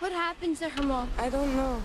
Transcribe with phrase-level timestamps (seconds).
[0.00, 1.10] What happened to her mom?
[1.18, 1.82] I don't know.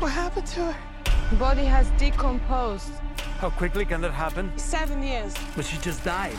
[0.00, 1.36] What happened to her?
[1.38, 2.92] Body has decomposed.
[3.38, 4.52] How quickly can that happen?
[4.58, 5.34] Seven years.
[5.56, 6.36] But she just died.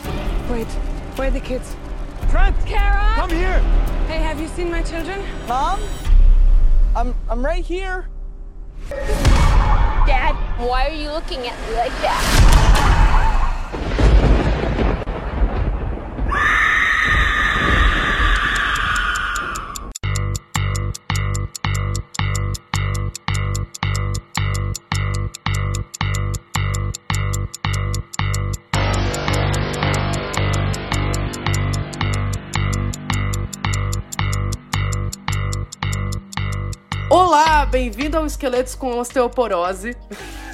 [0.48, 0.68] Wait,
[1.16, 1.74] where are the kids?
[2.30, 2.54] Trent!
[2.64, 3.14] Kara!
[3.16, 3.58] Come here!
[4.06, 5.20] Hey, have you seen my children?
[5.48, 5.80] Mom?
[6.94, 8.06] I'm I'm right here.
[8.88, 12.53] Dad, why are you looking at me like that?
[37.84, 39.94] Bem-vindo ao Esqueletos com Osteoporose.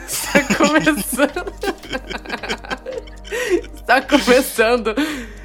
[0.04, 1.54] Está começando.
[3.72, 4.94] Está começando.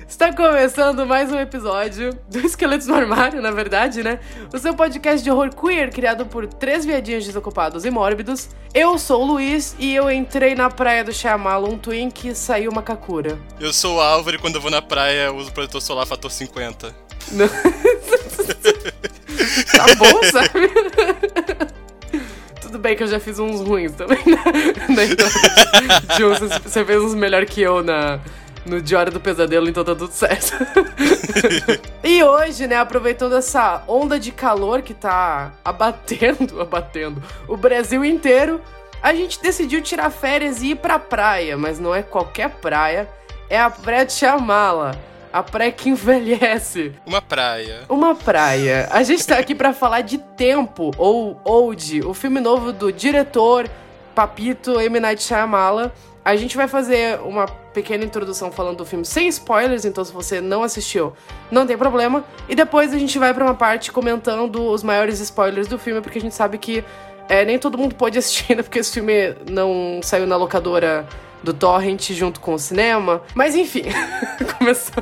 [0.07, 4.19] Está começando mais um episódio do Esqueletos no Armário, na verdade, né?
[4.51, 8.49] O seu podcast de horror queer criado por três viadinhos desocupados e mórbidos.
[8.73, 12.81] Eu sou o Luiz e eu entrei na praia do Shyamalan Twink e saiu uma
[12.81, 13.37] kakura.
[13.59, 16.31] Eu sou o Álvaro e quando eu vou na praia eu uso protetor solar fator
[16.31, 16.95] 50.
[17.31, 17.47] Não.
[19.71, 20.71] tá bom, sabe?
[22.75, 26.39] Tudo bem que eu já fiz uns ruins também entrada de uns.
[26.61, 28.19] Você fez uns melhor que eu na,
[28.65, 30.57] no Hora do Pesadelo, então tá tudo certo.
[32.03, 38.59] e hoje, né, aproveitando essa onda de calor que tá abatendo, abatendo o Brasil inteiro,
[39.01, 43.07] a gente decidiu tirar férias e ir pra praia, mas não é qualquer praia,
[43.49, 44.99] é a praia de Chamala.
[45.35, 46.93] A praia que envelhece.
[47.05, 47.81] Uma praia.
[47.89, 48.87] Uma praia.
[48.89, 53.69] A gente tá aqui pra falar de Tempo, ou Old, o filme novo do diretor
[54.15, 54.97] Papito M.
[54.97, 55.93] Night Shyamala.
[56.23, 60.39] A gente vai fazer uma pequena introdução falando do filme sem spoilers, então se você
[60.39, 61.11] não assistiu,
[61.51, 62.23] não tem problema.
[62.47, 66.17] E depois a gente vai pra uma parte comentando os maiores spoilers do filme, porque
[66.17, 66.81] a gente sabe que
[67.27, 71.05] é, nem todo mundo pode assistir ainda, porque esse filme não saiu na locadora
[71.45, 73.21] do Torrent junto com o cinema.
[73.33, 73.83] Mas enfim,
[74.57, 74.95] começou.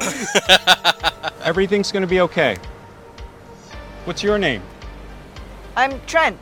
[1.43, 2.57] Everything's gonna be okay.
[4.05, 4.61] What's your name?
[5.75, 6.37] I'm Trent.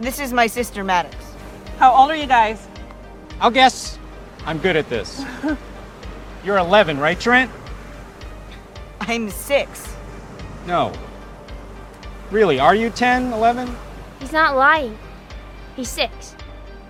[0.00, 1.16] This is my sister Maddox.
[1.78, 2.58] How old are you guys?
[3.40, 3.98] I'll guess
[4.44, 5.24] I'm good at this.
[6.44, 7.50] You're 11, right, Trent?
[9.00, 9.92] I'm six.
[10.66, 10.92] No.
[12.30, 13.74] Really, are you 10, 11?
[14.20, 14.96] He's not lying.
[15.74, 16.35] He's six.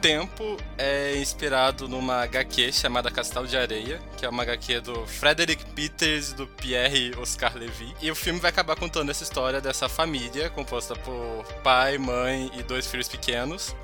[0.01, 5.65] Tempo é inspirado numa HQ chamada Castelo de Areia, que é uma HQ do Frederick
[5.73, 7.95] Peters e do Pierre Oscar Levy.
[8.01, 12.63] E o filme vai acabar contando essa história dessa família, composta por pai, mãe e
[12.63, 13.75] dois filhos pequenos,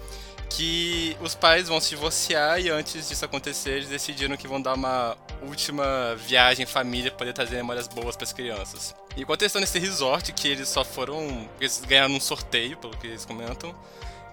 [0.50, 4.74] que os pais vão se divorciar e antes disso acontecer, eles decidiram que vão dar
[4.74, 8.94] uma última viagem em família para poder trazer memórias boas para as crianças.
[9.16, 11.48] E enquanto eles estão nesse resort, que eles só foram.
[11.60, 13.74] Eles ganharam um sorteio, pelo que eles comentam.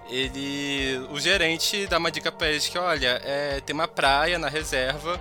[0.10, 1.08] Ele.
[1.12, 5.20] O gerente dá uma dica pra eles que, olha, é, tem uma praia na reserva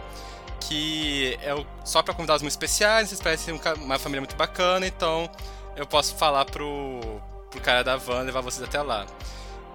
[0.61, 1.55] que é
[1.85, 5.31] só para convidados muito especiais, vocês parecem um uma família muito bacana, então
[5.77, 7.01] eu posso falar pro,
[7.51, 9.07] pro cara da van levar vocês até lá.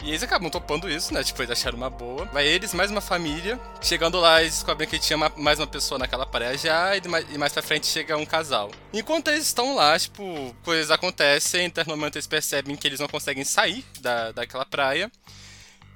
[0.02, 1.24] E eles acabam topando isso, né?
[1.24, 2.26] Tipo, eles acharam uma boa.
[2.26, 3.58] Vai eles, mais uma família.
[3.82, 7.54] Chegando lá, eles descobrem que tinha uma- mais uma pessoa naquela praia já, e mais
[7.54, 8.70] pra frente chega um casal.
[8.92, 13.08] Enquanto eles estão lá, tipo, coisas acontecem, então no momento eles percebem que eles não
[13.08, 15.10] conseguem sair da, daquela praia.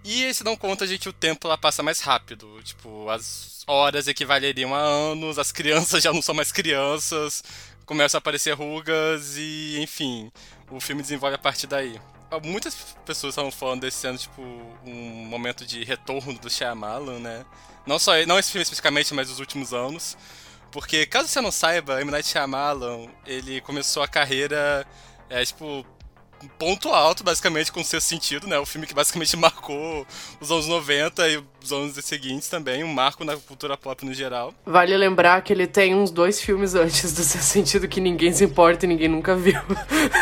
[0.06, 2.62] E eles se dão conta de que o tempo lá passa mais rápido.
[2.64, 7.44] Tipo, as horas equivaleriam a anos, as crianças já não são mais crianças,
[7.85, 10.31] começam a aparecer rugas e, enfim,
[10.72, 12.00] o filme desenvolve a partir daí.
[12.43, 14.41] Muitas pessoas estavam falando desse sendo, tipo,
[14.85, 17.45] um momento de retorno do Shyamalan, né?
[17.85, 20.17] Não só não esse filme especificamente, mas os últimos anos.
[20.71, 22.11] Porque, caso você não saiba, M.
[22.11, 24.85] Night Shyamalan, ele começou a carreira,
[25.29, 25.85] é, tipo,
[26.57, 28.57] ponto alto, basicamente, com o seu sentido, né?
[28.59, 30.05] O filme que basicamente marcou
[30.39, 34.53] os anos 90 e os anos seguintes também, um marco na cultura pop no geral.
[34.65, 38.43] Vale lembrar que ele tem uns dois filmes antes do seu sentido que ninguém se
[38.43, 39.59] importa e ninguém nunca viu.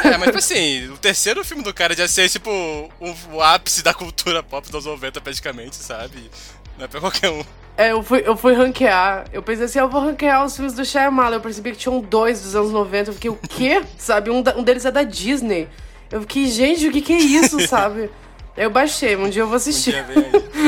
[0.03, 3.83] É, mas tipo assim, o terceiro filme do cara já ser, tipo, o, o ápice
[3.83, 6.29] da cultura pop dos anos 90, praticamente, sabe?
[6.77, 7.44] Não é pra qualquer um.
[7.77, 9.25] É, eu fui, eu fui ranquear.
[9.33, 11.35] Eu pensei assim, eu vou ranquear os filmes do Shyamalan.
[11.35, 13.09] Eu percebi que tinham dois dos anos 90.
[13.09, 13.83] Eu fiquei, o quê?
[14.00, 14.29] Sabe?
[14.29, 15.68] Um, da- um deles é da Disney.
[16.12, 18.10] Eu fiquei, gente, o que que é isso, sabe?
[18.56, 19.96] Eu baixei, um dia eu vou Um assistir.
[19.96, 20.04] aí.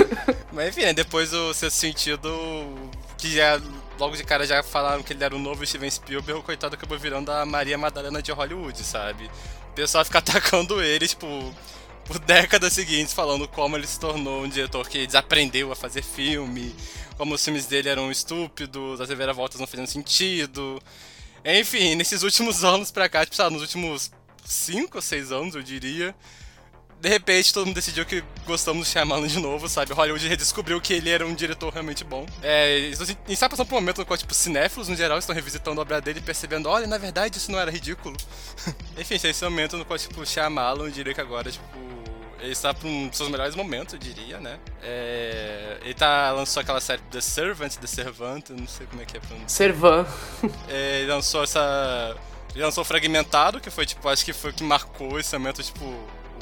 [0.52, 2.30] Mas enfim, né, depois o seu sentido,
[3.18, 3.62] que já
[4.00, 6.98] logo de cara já falaram que ele era o novo Steven Spielberg, o coitado acabou
[7.00, 9.30] virando a Maria Madalena de Hollywood, sabe?
[9.70, 11.28] O pessoal fica atacando ele, tipo,
[12.06, 16.76] por décadas seguintes, falando como ele se tornou um diretor que desaprendeu a fazer filme,
[17.18, 20.82] como os filmes dele eram estúpidos, as reviravoltas não faziam sentido.
[21.46, 24.12] Enfim, nesses últimos anos pra cá, tipo, sabe, nos últimos
[24.48, 26.16] 5 ou 6 anos, eu diria,
[27.00, 29.94] de repente todo mundo decidiu que gostamos do Shyamalan de novo, sabe?
[29.94, 32.26] Hollywood redescobriu que ele era um diretor realmente bom.
[32.42, 35.36] É, a gente está passando por um momento no qual, tipo, cinéfilos no geral estão
[35.36, 38.16] revisitando a obra dele e percebendo, olha, na verdade isso não era ridículo.
[38.98, 41.66] Enfim, esse é um momento no qual, tipo, o Shyamalan, eu diria que agora, tipo,
[42.40, 44.60] ele está para um dos seus melhores momentos, eu diria, né?
[44.82, 49.18] É, ele tá, lançou aquela série The Servant, The Servant, não sei como é que
[49.18, 50.06] é pra Servan.
[50.70, 52.16] É, ele lançou essa.
[52.58, 55.86] Ele lançou Fragmentado, que foi, tipo, acho que foi o que marcou esse momento, tipo,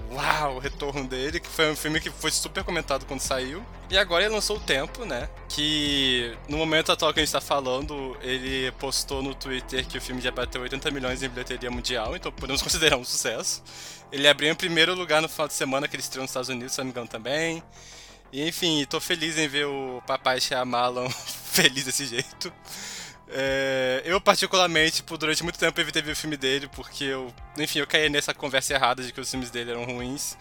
[0.09, 3.61] uau, o retorno dele, que foi um filme que foi super comentado quando saiu.
[3.89, 5.27] E agora ele lançou o Tempo, né?
[5.49, 10.01] Que no momento atual que a gente tá falando, ele postou no Twitter que o
[10.01, 13.61] filme já bateu 80 milhões em bilheteria mundial, então podemos considerar um sucesso.
[14.09, 16.71] Ele abriu em primeiro lugar no final de semana que ele estreou nos Estados Unidos,
[16.71, 17.61] se não me engano também.
[18.31, 21.09] E enfim, tô feliz em ver o papai Shyamalan
[21.51, 22.53] feliz desse jeito.
[23.27, 27.79] É, eu, particularmente, tipo, durante muito tempo evitei ver o filme dele, porque eu, enfim,
[27.79, 30.37] eu caí nessa conversa errada de que os filmes dele eram ruins.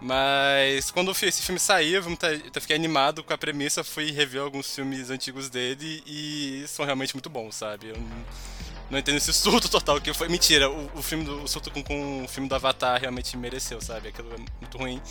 [0.00, 5.10] Mas quando esse filme saiu, eu fiquei animado com a premissa, fui rever alguns filmes
[5.10, 7.88] antigos dele e são realmente muito bons, sabe?
[7.88, 8.24] Eu não,
[8.92, 10.28] não entendo esse surto total que foi.
[10.28, 13.80] Mentira, o, o filme do o surto com, com o filme do Avatar realmente mereceu,
[13.80, 14.08] sabe?
[14.08, 15.02] Aquilo é muito ruim.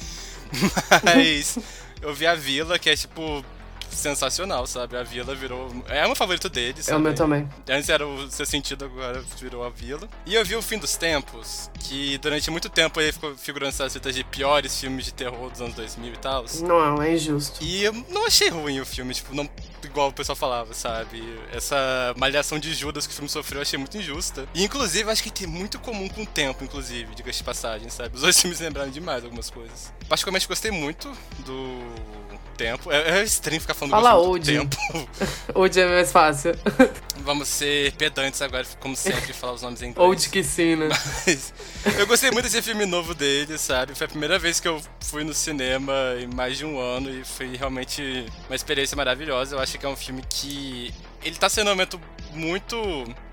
[1.04, 1.60] Mas
[2.02, 3.44] eu vi a Vila, que é tipo
[3.92, 4.98] sensacional, sabe?
[4.98, 5.70] A Vila virou.
[5.88, 6.96] É o meu favorito dele, sabe?
[6.96, 7.48] É o meu também.
[7.70, 10.08] Antes era o seu sentido, agora virou a Vila.
[10.26, 13.94] E eu vi o Fim dos Tempos, que durante muito tempo ele ficou figurando essas
[13.94, 16.46] listas de piores filmes de terror dos anos 2000 e tal.
[16.62, 17.64] Não, é injusto.
[17.64, 19.50] E eu não achei ruim o filme, tipo, não
[19.84, 21.22] igual o pessoal falava, sabe?
[21.52, 24.48] Essa malhação de Judas que o filme sofreu eu achei muito injusta.
[24.54, 28.16] E inclusive acho que tem muito comum com o tempo, inclusive, diga-se de passagem, sabe?
[28.16, 29.92] Os dois filmes lembraram demais algumas coisas.
[30.08, 31.80] Particularmente gostei muito do
[32.58, 32.92] tempo.
[32.92, 34.46] É, é estranho ficar falando Fala do old.
[34.46, 34.78] tempo.
[35.54, 36.54] Old é mais fácil.
[37.24, 40.08] Vamos ser pedantes agora, como sempre, falar os nomes em inglês.
[40.08, 40.88] Old que sim, né?
[40.90, 41.54] Mas
[41.98, 43.96] eu gostei muito desse filme novo dele, sabe?
[43.96, 47.24] Foi a primeira vez que eu fui no cinema em mais de um ano e
[47.24, 49.56] foi realmente uma experiência maravilhosa.
[49.56, 50.94] Eu acho que é um filme que.
[51.24, 52.00] Ele tá sendo um momento
[52.34, 52.78] muito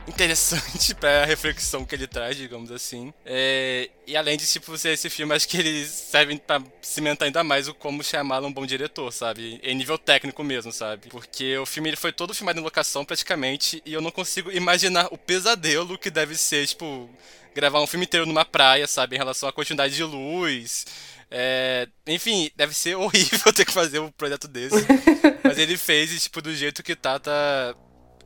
[0.07, 3.13] interessante para a reflexão que ele traz, digamos assim.
[3.25, 7.43] É, e além de tipo ser esse filme, acho que eles servem para cimentar ainda
[7.43, 9.61] mais o como chamá-lo um bom diretor, sabe?
[9.63, 11.09] Em nível técnico mesmo, sabe?
[11.09, 15.09] Porque o filme ele foi todo filmado em locação praticamente e eu não consigo imaginar
[15.11, 17.09] o pesadelo que deve ser, tipo,
[17.55, 20.87] gravar um filme inteiro numa praia, sabe, em relação à quantidade de luz.
[21.31, 24.77] É, enfim, deve ser horrível ter que fazer um projeto desse.
[25.43, 27.75] Mas ele fez e, tipo, do jeito que tá, tá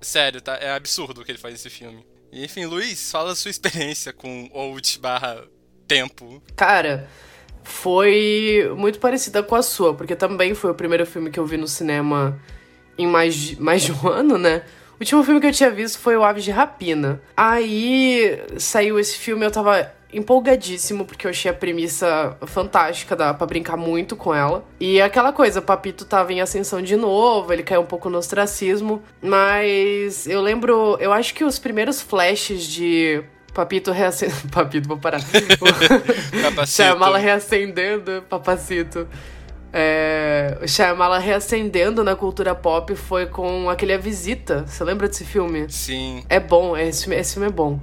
[0.00, 0.55] Sério, tá?
[0.56, 2.05] É absurdo o que ele faz nesse filme.
[2.33, 5.45] Enfim, Luiz, fala a sua experiência com Old barra
[5.87, 6.43] Tempo.
[6.55, 7.09] Cara,
[7.65, 11.56] foi muito parecida com a sua, porque também foi o primeiro filme que eu vi
[11.56, 12.39] no cinema
[12.97, 14.62] em mais de, mais de um ano, né?
[14.93, 17.23] O último filme que eu tinha visto foi o Aves de Rapina.
[17.37, 23.47] Aí saiu esse filme, eu tava empolgadíssimo, porque eu achei a premissa fantástica, dá pra
[23.47, 24.65] brincar muito com ela.
[24.81, 28.19] E aquela coisa, o Papito tava em ascensão de novo, ele caiu um pouco no
[28.19, 33.23] ostracismo, mas eu lembro, eu acho que os primeiros flashes de
[33.53, 34.49] Papito reacendendo.
[34.53, 35.21] Papito, vou parar.
[36.67, 39.09] Shyamala reacendendo, papacito.
[39.73, 44.65] É, o Shyamala reacendendo na cultura pop foi com aquele A Visita.
[44.67, 45.67] Você lembra desse filme?
[45.69, 46.25] Sim.
[46.29, 47.81] É bom, esse esse filme é bom.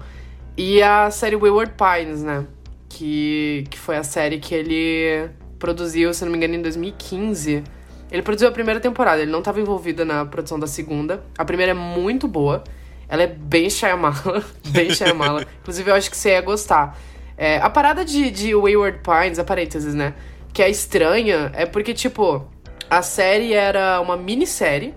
[0.57, 2.45] E a série Wayward Pines, né?
[2.88, 7.63] Que, que foi a série que ele produziu, se não me engano, em 2015.
[8.09, 11.24] Ele produziu a primeira temporada, ele não estava envolvido na produção da segunda.
[11.38, 12.63] A primeira é muito boa.
[13.09, 15.45] Ela é bem Shyamala, bem Shyamala.
[15.62, 16.97] Inclusive, eu acho que você ia gostar.
[17.38, 20.13] É, a parada de, de Wayward Pines, a parênteses, né?
[20.53, 22.47] Que é estranha, é porque, tipo,
[22.89, 24.93] a série era uma minissérie.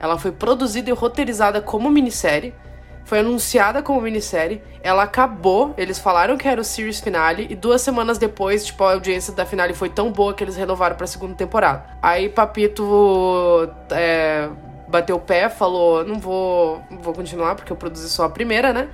[0.00, 2.54] Ela foi produzida e roteirizada como minissérie
[3.04, 7.82] foi anunciada como minissérie, ela acabou, eles falaram que era o series finale, e duas
[7.82, 11.34] semanas depois, tipo, a audiência da finale foi tão boa que eles renovaram pra segunda
[11.34, 11.84] temporada.
[12.02, 14.48] Aí Papito é,
[14.88, 18.88] bateu o pé, falou, não vou, vou continuar, porque eu produzi só a primeira, né?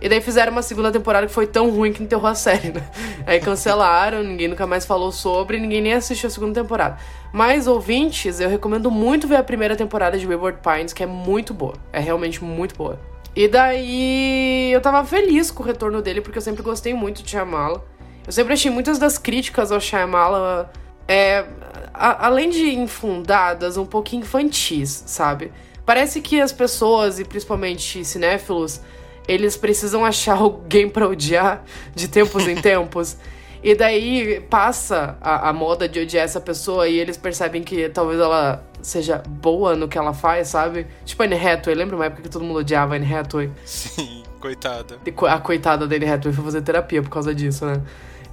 [0.00, 2.82] E daí fizeram uma segunda temporada que foi tão ruim que enterrou a série, né?
[3.26, 6.98] Aí cancelaram, ninguém nunca mais falou sobre, ninguém nem assistiu a segunda temporada.
[7.32, 11.54] Mas, ouvintes, eu recomendo muito ver a primeira temporada de Wayward Pines, que é muito
[11.54, 11.74] boa.
[11.90, 13.13] É realmente muito boa.
[13.36, 17.30] E daí eu tava feliz com o retorno dele, porque eu sempre gostei muito de
[17.30, 17.84] Shyamala.
[18.26, 20.72] Eu sempre achei muitas das críticas ao Shyamala,
[21.08, 21.44] é,
[21.92, 25.52] a, além de infundadas, um pouco infantis, sabe?
[25.84, 28.80] Parece que as pessoas, e principalmente cinéfilos,
[29.26, 31.64] eles precisam achar alguém pra odiar
[31.94, 33.16] de tempos em tempos.
[33.64, 38.20] E daí passa a, a moda de odiar essa pessoa e eles percebem que talvez
[38.20, 40.86] ela seja boa no que ela faz, sabe?
[41.06, 43.50] Tipo a Anne Hathaway, lembra uma época que todo mundo odiava a Anne Hathaway?
[43.64, 44.98] Sim, coitada.
[45.14, 47.80] Co- A coitada da Anne Hathaway foi fazer terapia por causa disso, né?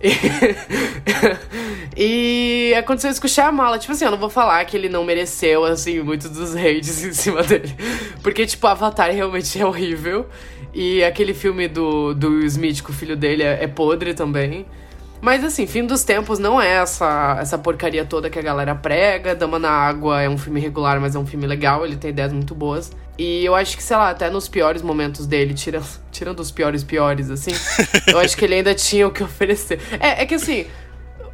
[0.03, 0.11] E,
[1.95, 3.77] e aconteceu isso com o Shyamala.
[3.79, 7.13] Tipo assim, eu não vou falar que ele não mereceu, assim, muitos dos hates em
[7.13, 7.73] cima dele.
[8.21, 10.27] Porque, tipo, Avatar realmente é horrível.
[10.73, 14.65] E aquele filme do, do Will Smith com o filho dele é, é podre também.
[15.21, 19.35] Mas assim, fim dos tempos não é essa, essa porcaria toda que a galera prega.
[19.35, 22.33] Dama na Água é um filme regular, mas é um filme legal, ele tem ideias
[22.33, 22.91] muito boas.
[23.19, 26.83] E eu acho que, sei lá, até nos piores momentos dele, tirando, tirando os piores
[26.83, 27.51] piores, assim,
[28.07, 29.79] eu acho que ele ainda tinha o que oferecer.
[29.99, 30.65] É, é que assim,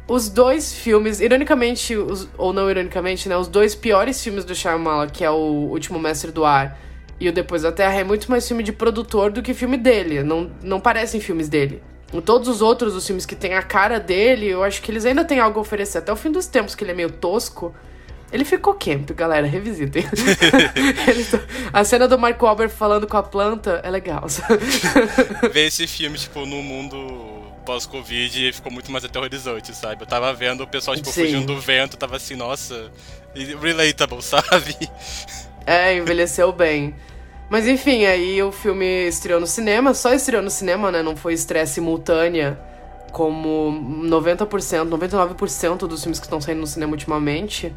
[0.06, 5.06] os dois filmes, ironicamente, os- ou não ironicamente, né, os dois piores filmes do Shyamala,
[5.06, 5.34] que é o
[5.70, 6.78] Último Mestre do Ar
[7.18, 10.22] e o Depois da Terra, é muito mais filme de produtor do que filme dele.
[10.22, 11.82] Não, não parecem filmes dele.
[12.24, 15.24] Todos os outros, os filmes que tem a cara dele, eu acho que eles ainda
[15.24, 15.98] têm algo a oferecer.
[15.98, 17.74] Até o fim dos tempos, que ele é meio tosco,
[18.32, 20.04] ele ficou camp, galera, revisitem.
[21.72, 24.26] A cena do Mark Wahlberg falando com a planta é legal.
[25.52, 26.96] Ver esse filme, tipo, no mundo
[27.64, 30.02] pós-Covid ficou muito mais aterrorizante, sabe?
[30.02, 31.24] Eu tava vendo o pessoal, tipo, Sim.
[31.24, 32.90] fugindo do vento, tava assim, nossa,
[33.34, 34.76] relatable, sabe?
[35.66, 36.94] É, envelheceu bem.
[37.50, 41.02] Mas enfim, aí o filme estreou no cinema, só estreou no cinema, né?
[41.02, 42.58] Não foi estreia simultânea,
[43.10, 43.72] como
[44.04, 47.74] 90%, 99% dos filmes que estão saindo no cinema ultimamente.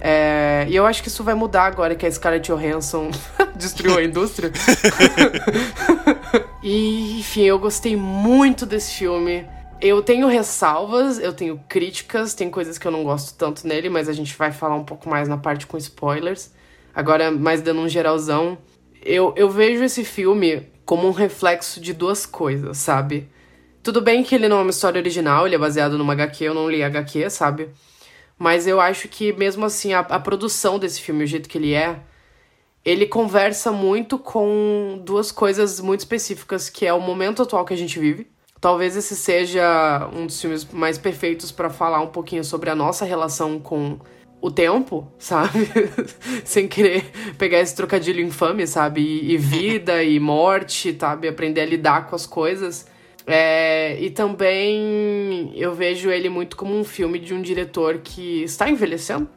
[0.00, 3.10] É, e eu acho que isso vai mudar agora que a Scarlett Johansson
[3.54, 4.50] destruiu a indústria.
[6.62, 9.46] e, enfim, eu gostei muito desse filme.
[9.80, 14.08] Eu tenho ressalvas, eu tenho críticas, tem coisas que eu não gosto tanto nele, mas
[14.08, 16.50] a gente vai falar um pouco mais na parte com spoilers.
[16.94, 18.58] Agora, mais dando um geralzão,
[19.04, 23.28] eu, eu vejo esse filme como um reflexo de duas coisas, sabe?
[23.82, 26.54] Tudo bem que ele não é uma história original, ele é baseado numa HQ, eu
[26.54, 27.70] não li HQ, sabe?
[28.38, 31.74] Mas eu acho que mesmo assim, a, a produção desse filme, o jeito que ele
[31.74, 32.00] é,
[32.84, 37.76] ele conversa muito com duas coisas muito específicas, que é o momento atual que a
[37.76, 38.26] gente vive.
[38.60, 43.04] Talvez esse seja um dos filmes mais perfeitos para falar um pouquinho sobre a nossa
[43.04, 43.98] relação com
[44.42, 45.70] o tempo, sabe?
[46.44, 47.04] Sem querer
[47.38, 49.00] pegar esse trocadilho infame, sabe?
[49.00, 51.28] E, e vida e morte, sabe?
[51.28, 52.90] Aprender a lidar com as coisas.
[53.24, 58.68] É, e também eu vejo ele muito como um filme de um diretor que está
[58.68, 59.28] envelhecendo.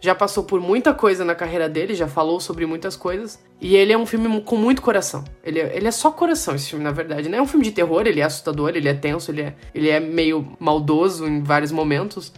[0.00, 3.38] Já passou por muita coisa na carreira dele, já falou sobre muitas coisas.
[3.60, 5.22] E ele é um filme com muito coração.
[5.44, 7.28] Ele é, ele é só coração, esse filme, na verdade.
[7.28, 9.90] Não é um filme de terror, ele é assustador, ele é tenso, ele é, ele
[9.90, 12.32] é meio maldoso em vários momentos.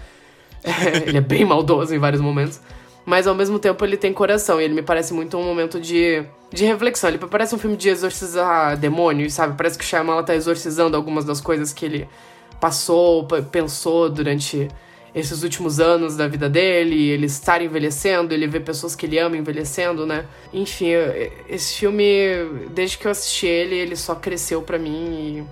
[1.06, 2.60] Ele é bem maldoso em vários momentos.
[3.04, 4.60] Mas ao mesmo tempo ele tem coração.
[4.60, 7.10] E ele me parece muito um momento de, de reflexão.
[7.10, 9.56] Ele parece um filme de exorcizar demônios, sabe?
[9.56, 12.08] Parece que o Shyamala tá exorcizando algumas das coisas que ele
[12.60, 14.68] passou, pensou durante
[15.14, 19.36] esses últimos anos da vida dele, ele estar envelhecendo, ele ver pessoas que ele ama
[19.36, 20.24] envelhecendo, né?
[20.52, 20.92] Enfim,
[21.48, 22.04] esse filme,
[22.70, 25.46] desde que eu assisti ele, ele só cresceu pra mim.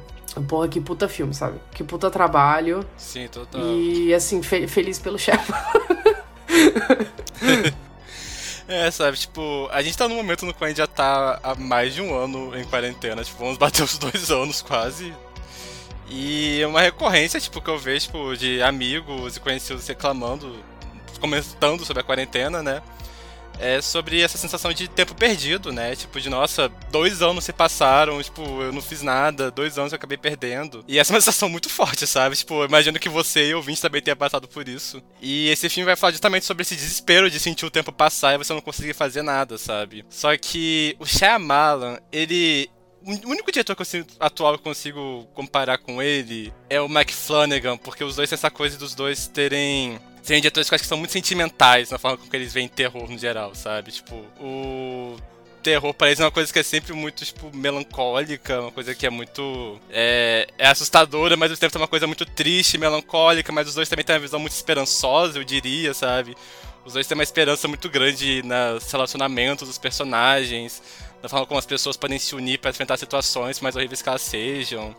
[0.48, 1.58] Porra, que puta filme, sabe?
[1.72, 2.84] Que puta trabalho.
[2.96, 3.60] Sim, total.
[3.60, 5.52] E assim, fe- feliz pelo chefe.
[8.68, 11.56] É, sabe, tipo, a gente tá num momento no qual a gente já tá há
[11.56, 15.12] mais de um ano em quarentena, tipo, vamos bater os dois anos quase.
[16.08, 20.54] E é uma recorrência, tipo, que eu vejo, tipo, de amigos e conhecidos reclamando,
[21.20, 22.80] comentando sobre a quarentena, né?
[23.60, 25.94] É sobre essa sensação de tempo perdido, né?
[25.94, 29.96] Tipo, de nossa, dois anos se passaram, tipo, eu não fiz nada, dois anos eu
[29.96, 30.82] acabei perdendo.
[30.88, 32.36] E essa é uma sensação muito forte, sabe?
[32.36, 35.02] Tipo, eu imagino que você e ouvinte também tenha passado por isso.
[35.20, 38.38] E esse filme vai falar justamente sobre esse desespero de sentir o tempo passar e
[38.38, 40.04] você não conseguir fazer nada, sabe?
[40.08, 42.70] Só que o Shyamalan, ele
[43.02, 46.88] o único diretor que eu sinto- atual que eu consigo comparar com ele é o
[46.88, 49.98] Mike Flanagan, porque os dois têm essa coisa dos dois terem.
[50.22, 52.68] Serem diretores que eu acho que são muito sentimentais na forma com que eles veem
[52.68, 53.90] terror no geral, sabe?
[53.90, 55.16] Tipo, o
[55.62, 59.10] terror eles é uma coisa que é sempre muito, tipo, melancólica, uma coisa que é
[59.10, 59.78] muito.
[59.90, 63.74] É, é assustadora, mas ao mesmo tempo é uma coisa muito triste, melancólica, mas os
[63.74, 66.36] dois também têm uma visão muito esperançosa, eu diria, sabe?
[66.84, 70.82] Os dois têm uma esperança muito grande nos relacionamentos dos personagens,
[71.22, 74.22] na forma como as pessoas podem se unir para enfrentar situações, mais horríveis que elas
[74.22, 74.96] sejam.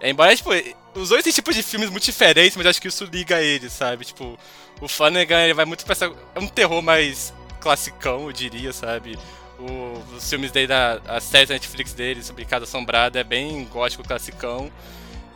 [0.00, 0.50] É, embora, tipo,
[0.94, 4.04] os dois têm tipos de filmes muito diferentes, mas acho que isso liga eles, sabe?
[4.04, 4.38] Tipo,
[4.80, 6.12] o Flanagan ele vai muito pra essa.
[6.34, 9.18] É um terror mais classicão, eu diria, sabe?
[9.58, 13.64] O- os filmes dele, da, a série da Netflix dele sobre Casa Assombrada é bem
[13.66, 14.70] gótico classicão.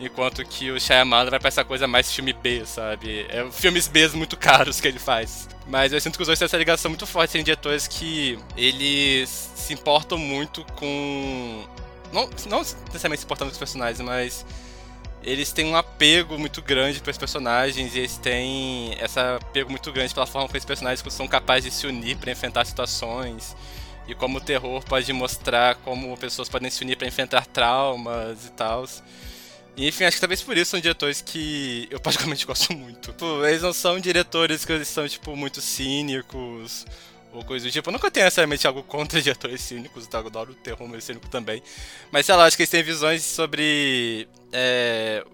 [0.00, 3.26] Enquanto que o Shyamalan vai pra essa coisa mais filme B, sabe?
[3.28, 5.48] É filmes B muito caros que ele faz.
[5.68, 9.28] Mas eu sinto que os dois têm essa ligação muito forte, serem diretores que eles
[9.54, 11.64] se importam muito com...
[12.12, 14.44] Não, não necessariamente se importando com os personagens, mas
[15.24, 19.90] eles têm um apego muito grande para os personagens e eles têm esse apego muito
[19.90, 23.56] grande pela forma como os personagens são capazes de se unir para enfrentar situações
[24.06, 28.50] e como o terror pode mostrar como pessoas podem se unir para enfrentar traumas e
[28.52, 28.84] tal.
[29.76, 33.10] E enfim, acho que talvez por isso são diretores que eu particularmente gosto muito.
[33.12, 36.86] Tipo, eles não são diretores que eles são, tipo, muito cínicos
[37.34, 37.88] ou coisa do tipo.
[37.88, 40.18] Eu nunca tenho necessariamente algo contra diretores cínicos, tá?
[40.18, 41.62] eu adoro o terror meio cínico também.
[42.10, 44.28] Mas sei lá, acho que eles têm visões sobre.
[44.52, 45.24] É...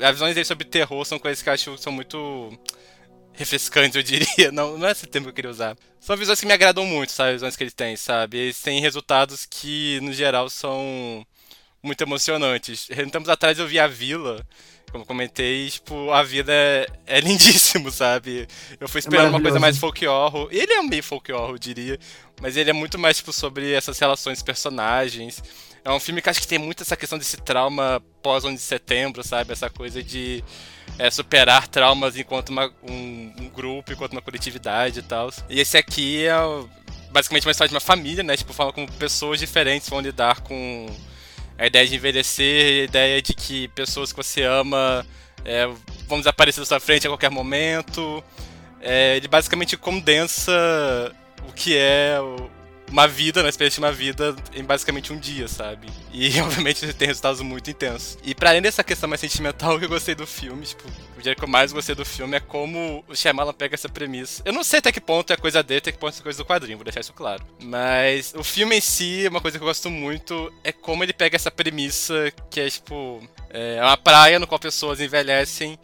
[0.00, 2.50] As visões deles sobre terror são coisas que acho que são muito
[3.32, 4.50] refrescantes, eu diria.
[4.52, 5.76] Não, não é esse termo que eu queria usar.
[5.98, 7.30] São visões que me agradam muito, sabe?
[7.30, 8.38] As visões que eles têm, sabe?
[8.38, 11.26] Eles têm resultados que, no geral, são
[11.82, 12.86] muito emocionantes.
[13.10, 14.46] Tempos atrás eu vi a Vila,
[14.90, 18.46] como comentei, tipo, a vida é, é lindíssimo, sabe?
[18.78, 20.48] Eu fui esperando é uma coisa mais folk horror.
[20.50, 21.98] Ele é meio folk horror, eu diria.
[22.40, 25.42] Mas ele é muito mais, tipo, sobre essas relações personagens.
[25.84, 29.22] É um filme que acho que tem muito essa questão desse trauma pós-11 de setembro,
[29.22, 29.52] sabe?
[29.52, 30.44] Essa coisa de
[30.98, 35.30] é, superar traumas enquanto uma, um, um, grupo, enquanto uma coletividade e tal.
[35.48, 36.34] E esse aqui é
[37.10, 38.36] basicamente uma história de uma família, né?
[38.36, 40.86] Tipo, fala como pessoas diferentes vão lidar com
[41.60, 45.06] a ideia de envelhecer, a ideia de que pessoas que você ama
[45.44, 45.68] é,
[46.08, 48.24] vão desaparecer da sua frente a qualquer momento.
[48.80, 51.14] É, ele basicamente condensa
[51.46, 52.16] o que é
[52.90, 55.86] uma vida, na experiência de uma vida, em basicamente um dia, sabe?
[56.12, 58.16] E obviamente tem resultados muito intensos.
[58.24, 60.82] E para além dessa questão mais sentimental, o que eu gostei do filme, tipo,
[61.20, 64.42] o que eu mais gostei do filme é como o Shyamalan pega essa premissa.
[64.44, 66.44] Eu não sei até que ponto é coisa dele, até que ponto é coisa do
[66.44, 67.44] quadrinho, vou deixar isso claro.
[67.62, 71.36] Mas o filme em si, uma coisa que eu gosto muito é como ele pega
[71.36, 75.78] essa premissa que é, tipo, é uma praia no qual pessoas envelhecem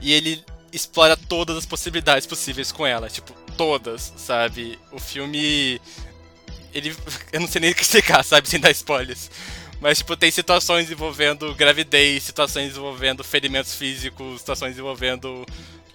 [0.00, 4.78] e ele explora todas as possibilidades possíveis com ela, tipo, todas, sabe?
[4.92, 5.80] O filme
[6.72, 6.96] ele.
[7.32, 8.48] Eu não sei nem o que explicar, sabe?
[8.48, 9.30] Sem dar spoilers.
[9.80, 15.46] Mas, tipo, tem situações envolvendo gravidez, situações envolvendo ferimentos físicos, situações envolvendo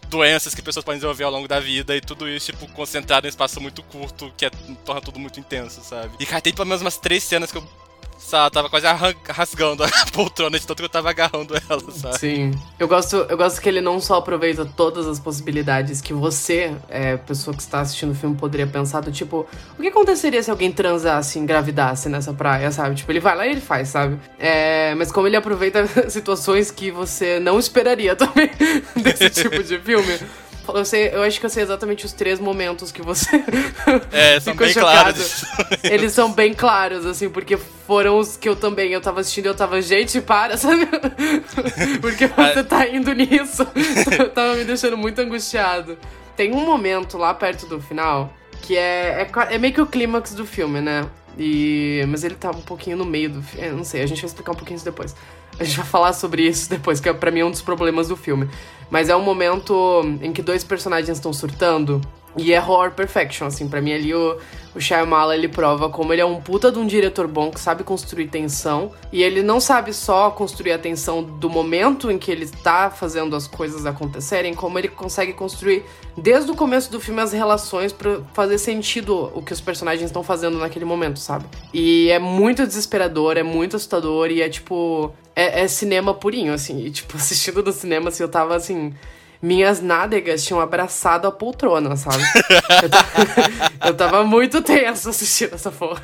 [0.09, 3.29] doenças que pessoas podem desenvolver ao longo da vida e tudo isso, tipo, concentrado em
[3.29, 4.49] um espaço muito curto, que é,
[4.83, 6.15] torna tudo muito intenso, sabe?
[6.19, 7.67] E, cara, tem pelo menos umas três cenas que eu
[8.17, 8.85] sabe, tava quase
[9.29, 12.19] rasgando a poltrona de tanto que eu tava agarrando ela, sabe?
[12.19, 12.51] Sim.
[12.79, 17.17] Eu gosto, eu gosto que ele não só aproveita todas as possibilidades que você, é,
[17.17, 19.45] pessoa que está assistindo o filme, poderia pensar do tipo,
[19.77, 22.95] o que aconteceria se alguém transasse, engravidasse nessa praia, sabe?
[22.95, 24.19] Tipo, ele vai lá e ele faz, sabe?
[24.39, 28.49] É, mas como ele aproveita situações que você não esperaria também
[28.95, 30.19] desse tipo de filme.
[30.73, 33.29] Eu, sei, eu acho que eu sei exatamente os três momentos que você.
[34.11, 35.13] É, são bem chocado.
[35.13, 35.45] claros.
[35.83, 38.91] Eles são bem claros, assim, porque foram os que eu também.
[38.91, 40.87] Eu tava assistindo e eu tava, gente, para, sabe?
[42.01, 43.65] porque você tá indo nisso.
[44.33, 45.97] tava me deixando muito angustiado.
[46.35, 50.33] Tem um momento lá perto do final que é, é, é meio que o clímax
[50.33, 51.07] do filme, né?
[51.37, 53.69] E, mas ele tá um pouquinho no meio do filme.
[53.69, 55.15] Não sei, a gente vai explicar um pouquinho isso depois.
[55.59, 58.07] A gente vai falar sobre isso depois, que é, pra mim é um dos problemas
[58.07, 58.49] do filme.
[58.89, 62.01] Mas é um momento em que dois personagens estão surtando.
[62.37, 64.37] E é horror perfection, assim, pra mim ali o,
[64.75, 67.83] o Shyamalan, ele prova como ele é um puta de um diretor bom que sabe
[67.83, 68.91] construir tensão.
[69.11, 73.35] E ele não sabe só construir a tensão do momento em que ele tá fazendo
[73.35, 75.83] as coisas acontecerem, como ele consegue construir
[76.17, 80.23] desde o começo do filme as relações para fazer sentido o que os personagens estão
[80.23, 81.45] fazendo naquele momento, sabe?
[81.73, 85.13] E é muito desesperador, é muito assustador e é tipo.
[85.33, 86.85] É, é cinema purinho, assim.
[86.85, 88.93] E, tipo, assistindo no cinema, assim, eu tava assim
[89.45, 92.23] minhas nádegas tinham abraçado a poltrona, sabe?
[92.81, 96.01] eu, tava, eu tava muito tenso assistindo essa porra.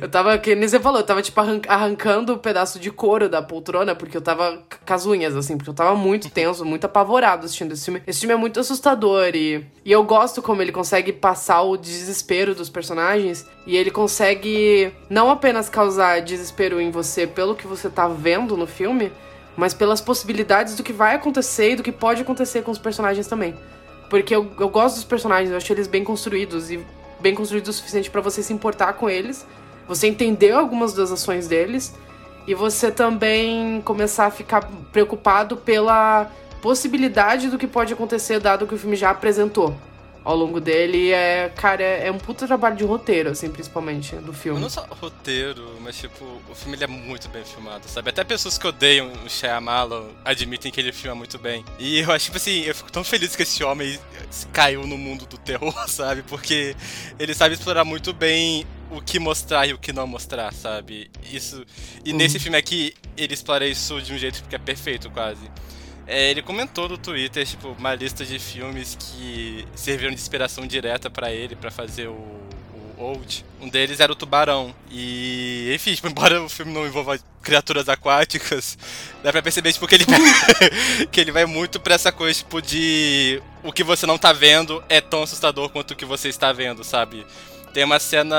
[0.00, 3.28] Eu tava, que nem você falou, eu tava, tipo, arrancando o um pedaço de couro
[3.28, 6.86] da poltrona, porque eu tava com as unhas, assim, porque eu tava muito tenso, muito
[6.86, 8.02] apavorado assistindo esse filme.
[8.06, 12.54] Esse filme é muito assustador e, e eu gosto como ele consegue passar o desespero
[12.54, 18.08] dos personagens e ele consegue não apenas causar desespero em você pelo que você tá
[18.08, 19.12] vendo no filme,
[19.56, 23.26] mas pelas possibilidades do que vai acontecer e do que pode acontecer com os personagens
[23.26, 23.54] também.
[24.10, 26.84] Porque eu, eu gosto dos personagens, eu acho eles bem construídos e
[27.20, 29.46] bem construídos o suficiente para você se importar com eles,
[29.88, 31.94] você entender algumas das ações deles
[32.46, 38.74] e você também começar a ficar preocupado pela possibilidade do que pode acontecer dado que
[38.74, 39.74] o filme já apresentou
[40.24, 44.32] ao longo dele é, cara, é, é, um puta trabalho de roteiro, assim, principalmente, do
[44.32, 44.58] filme.
[44.58, 48.08] Não só roteiro, mas, tipo, o filme ele é muito bem filmado, sabe?
[48.08, 51.62] Até pessoas que odeiam o Shyamalan admitem que ele filma muito bem.
[51.78, 53.98] E eu acho, tipo assim, eu fico tão feliz que esse homem
[54.52, 56.22] caiu no mundo do terror, sabe?
[56.22, 56.74] Porque
[57.18, 61.10] ele sabe explorar muito bem o que mostrar e o que não mostrar, sabe?
[61.30, 61.64] Isso.
[62.02, 62.16] E uhum.
[62.16, 65.50] nesse filme aqui, ele explora isso de um jeito que é perfeito, quase.
[66.06, 71.08] É, ele comentou no Twitter, tipo, uma lista de filmes que serviram de inspiração direta
[71.08, 72.44] para ele para fazer o,
[72.96, 73.44] Old.
[73.60, 74.74] Um deles era o tubarão.
[74.90, 78.78] E, enfim, tipo, embora o filme não envolva criaturas aquáticas,
[79.22, 80.06] dá pra perceber, tipo, que ele,
[81.12, 84.82] que ele vai muito pra essa coisa, tipo, de o que você não tá vendo
[84.88, 87.26] é tão assustador quanto o que você está vendo, sabe?
[87.72, 88.36] Tem uma cena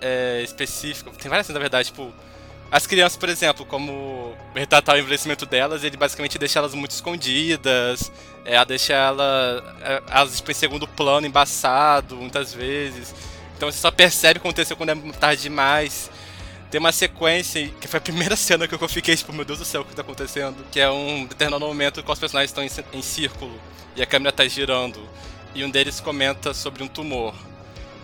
[0.00, 2.12] é, específica, tem várias cenas, na verdade, tipo,
[2.70, 8.12] as crianças, por exemplo, como retratar o envelhecimento delas, ele basicamente deixa elas muito escondidas,
[8.44, 13.14] é, deixa ela, é, elas tipo, em segundo plano, embaçado, muitas vezes.
[13.56, 16.10] Então você só percebe o que aconteceu quando é tarde demais.
[16.70, 19.64] Tem uma sequência, que foi a primeira cena que eu fiquei, tipo, meu Deus do
[19.64, 20.62] céu, o que tá acontecendo?
[20.70, 23.58] Que é um determinado momento que os personagens estão em, em círculo
[23.96, 25.00] e a câmera tá girando.
[25.54, 27.34] E um deles comenta sobre um tumor.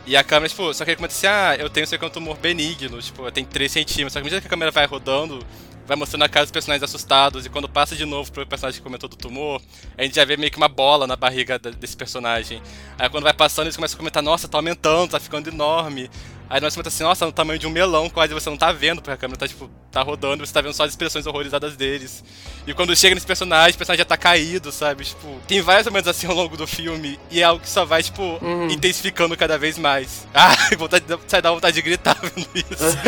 [0.06, 2.36] E a câmera, tipo, só que assim, ah, eu tenho sei que é um tumor
[2.36, 4.12] benigno, tipo, tem 3 centímetros.
[4.12, 5.44] Só que à medida que a câmera vai rodando,
[5.86, 8.84] vai mostrando a cara dos personagens assustados, e quando passa de novo pro personagem que
[8.84, 9.60] comentou do tumor,
[9.96, 12.62] a gente já vê meio que uma bola na barriga desse personagem.
[12.98, 16.10] Aí quando vai passando, eles começam a comentar, nossa, tá aumentando, tá ficando enorme.
[16.48, 19.00] Aí nós comenta assim, nossa, no tamanho de um melão, quase você não tá vendo,
[19.00, 22.22] porque a câmera tá, tipo, tá rodando, você tá vendo só as expressões horrorizadas deles.
[22.66, 25.04] E quando chega nesse personagem, o personagem já tá caído, sabe?
[25.04, 28.02] Tipo, tem vários momentos assim ao longo do filme, e é algo que só vai,
[28.02, 28.68] tipo, uhum.
[28.68, 30.26] intensificando cada vez mais.
[30.36, 32.98] Ah, vontade, sai da vontade de gritar vendo isso.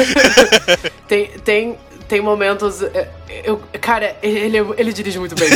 [1.09, 1.77] tem, tem,
[2.09, 2.83] tem momentos.
[2.83, 3.09] É,
[3.45, 5.49] eu, cara, ele, ele dirige muito bem.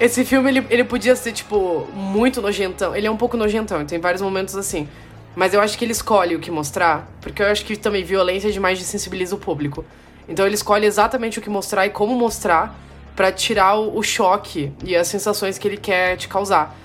[0.00, 2.96] Esse filme, ele, ele podia ser, tipo, muito nojentão.
[2.96, 4.88] Ele é um pouco nojentão, tem vários momentos assim.
[5.34, 8.52] Mas eu acho que ele escolhe o que mostrar, porque eu acho que também violência
[8.52, 9.84] demais desensibiliza o público.
[10.28, 12.78] Então ele escolhe exatamente o que mostrar e como mostrar
[13.14, 16.76] para tirar o, o, choque e as sensações que ele quer te causar.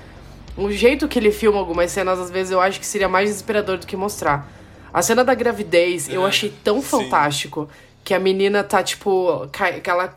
[0.57, 3.77] O jeito que ele filma algumas cenas, às vezes, eu acho que seria mais desesperador
[3.77, 4.47] do que mostrar.
[4.93, 6.87] A cena da gravidez, é, eu achei tão sim.
[6.87, 7.69] fantástico
[8.03, 10.07] que a menina tá, tipo, cai, que ela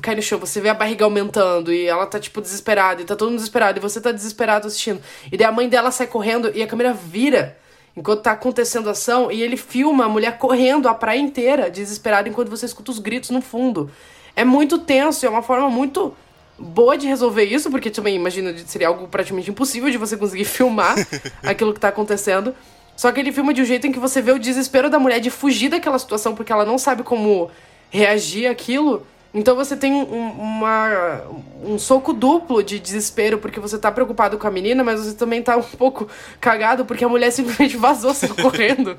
[0.00, 3.16] cai no chão, você vê a barriga aumentando e ela tá, tipo, desesperada, e tá
[3.16, 5.00] todo mundo desesperado, e você tá desesperado assistindo.
[5.30, 7.58] E daí a mãe dela sai correndo e a câmera vira
[7.96, 12.28] enquanto tá acontecendo a ação e ele filma a mulher correndo a praia inteira, desesperada,
[12.28, 13.90] enquanto você escuta os gritos no fundo.
[14.34, 16.14] É muito tenso, é uma forma muito
[16.58, 20.96] boa de resolver isso, porque também imagina seria algo praticamente impossível de você conseguir filmar
[21.42, 22.54] aquilo que tá acontecendo.
[22.96, 25.18] Só que ele filma de um jeito em que você vê o desespero da mulher
[25.18, 27.50] de fugir daquela situação porque ela não sabe como
[27.90, 29.06] reagir àquilo.
[29.34, 31.22] Então você tem um, uma,
[31.64, 35.42] um soco duplo de desespero porque você tá preocupado com a menina, mas você também
[35.42, 36.08] tá um pouco
[36.40, 38.96] cagado porque a mulher simplesmente vazou saiu correndo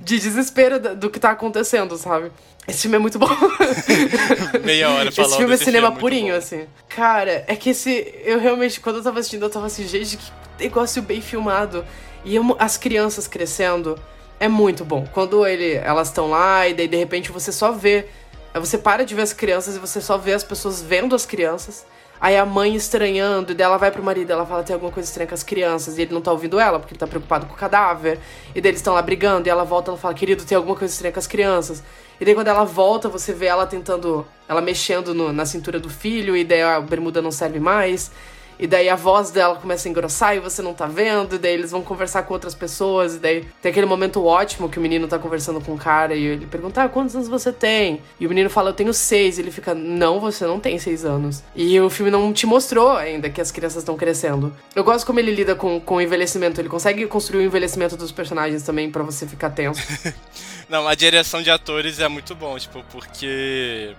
[0.00, 2.32] de desespero do que tá acontecendo, sabe?
[2.66, 3.28] Esse filme é muito bom.
[4.64, 6.38] Meia hora falando Esse filme é cinema filme é purinho, bom.
[6.38, 6.66] assim.
[6.88, 8.14] Cara, é que esse.
[8.24, 11.84] Eu realmente, quando eu tava assistindo, eu tava assim, gente, que negócio bem filmado.
[12.24, 13.98] E eu, as crianças crescendo
[14.40, 15.06] é muito bom.
[15.12, 18.06] Quando ele, elas estão lá e daí de repente você só vê
[18.54, 21.26] Aí você para de ver as crianças e você só vê as pessoas vendo as
[21.26, 21.84] crianças.
[22.20, 25.08] Aí a mãe estranhando, e daí ela vai pro marido, ela fala tem alguma coisa
[25.08, 27.52] estranha com as crianças, e ele não tá ouvindo ela, porque ele tá preocupado com
[27.52, 28.20] o cadáver.
[28.54, 30.94] E daí eles estão lá brigando, e ela volta, ela fala, querido, tem alguma coisa
[30.94, 31.82] estranha com as crianças.
[32.20, 35.90] E daí quando ela volta, você vê ela tentando, ela mexendo no, na cintura do
[35.90, 38.12] filho, e daí a bermuda não serve mais.
[38.58, 41.54] E daí a voz dela começa a engrossar e você não tá vendo, e daí
[41.54, 45.08] eles vão conversar com outras pessoas, e daí tem aquele momento ótimo que o menino
[45.08, 48.00] tá conversando com o cara e ele pergunta: ah, quantos anos você tem?
[48.18, 49.38] E o menino fala: eu tenho seis.
[49.38, 51.42] E ele fica: não, você não tem seis anos.
[51.54, 54.54] E o filme não te mostrou ainda que as crianças estão crescendo.
[54.74, 58.12] Eu gosto como ele lida com, com o envelhecimento, ele consegue construir o envelhecimento dos
[58.12, 59.80] personagens também para você ficar tenso.
[60.68, 63.94] não, a direção de atores é muito bom, tipo, porque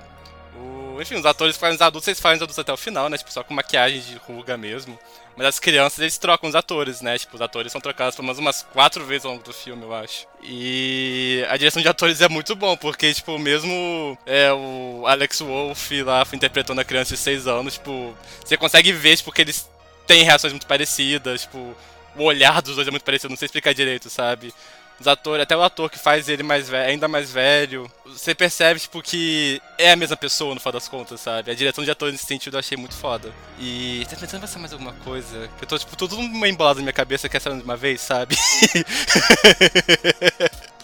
[1.01, 3.17] enfim, os atores fazem os adultos, eles fazem os adultos até o final, né?
[3.17, 4.97] Tipo, só com maquiagem de ruga mesmo.
[5.35, 7.17] Mas as crianças, eles trocam os atores, né?
[7.17, 9.93] Tipo, os atores são trocados pelo menos umas quatro vezes ao longo do filme, eu
[9.93, 10.27] acho.
[10.41, 16.03] E a direção de atores é muito bom, porque, tipo, mesmo é, o Alex Wolff
[16.03, 19.69] lá interpretando a criança de seis anos, tipo, você consegue ver, tipo, que eles
[20.07, 21.75] têm reações muito parecidas, tipo,
[22.15, 24.53] o olhar dos dois é muito parecido, não sei explicar direito, sabe?
[24.99, 28.79] Os atores, até o ator que faz ele mais velho, ainda mais velho, você percebe,
[28.79, 31.51] tipo, que é a mesma pessoa no final das contas, sabe?
[31.51, 33.29] A direção de atores nesse sentido eu achei muito foda.
[33.59, 35.49] E tá em passar mais alguma coisa?
[35.61, 38.37] Eu tô, tipo, tudo meio embolado na minha cabeça que essa de uma vez, sabe?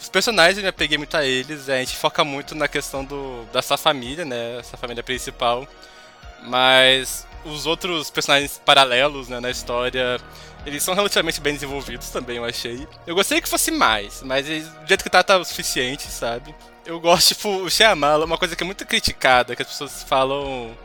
[0.02, 3.46] Os personagens eu me apeguei muito a eles, a gente foca muito na questão do,
[3.54, 4.58] dessa família, né?
[4.60, 5.66] Essa família principal.
[6.44, 10.20] Mas os outros personagens paralelos né, na história
[10.66, 12.88] eles são relativamente bem desenvolvidos também, eu achei.
[13.06, 16.54] Eu gostaria que fosse mais, mas do jeito que tá, tá o suficiente, sabe?
[16.86, 20.76] Eu gosto, tipo, o Shyamala, uma coisa que é muito criticada, que as pessoas falam...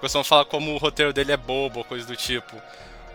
[0.00, 2.56] Costumam falar como o roteiro dele é bobo, coisa do tipo.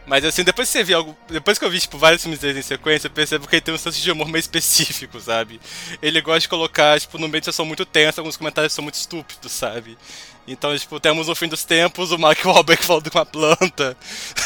[0.06, 1.16] Mas assim, depois que você vê algo.
[1.30, 3.74] Depois que eu vi, tipo, vários filmes dele em sequência, eu percebo que ele tem
[3.74, 5.62] um senso de humor meio específico, sabe?
[6.02, 8.96] Ele gosta de colocar, tipo, no meio de situação muito tensa, alguns comentários são muito
[8.96, 9.98] estúpidos, sabe?
[10.46, 13.96] Então, tipo, temos o fim dos tempos, o Mark Wahlberg falando com uma planta.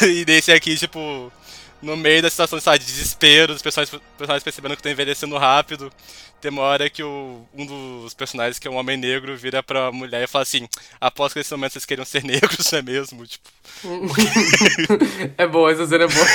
[0.02, 1.32] E desse aqui, tipo,
[1.80, 5.92] no meio da situação, sabe, de desespero, os personagens, personagens percebendo que estão envelhecendo rápido.
[6.40, 9.90] Tem uma hora que o, um dos personagens, que é um homem negro, vira pra
[9.90, 10.68] mulher e fala assim:
[11.00, 13.26] Após que nesse momento vocês queriam ser negros, não é mesmo?
[13.26, 13.48] Tipo,
[15.36, 16.26] é boa, essa cena é boa.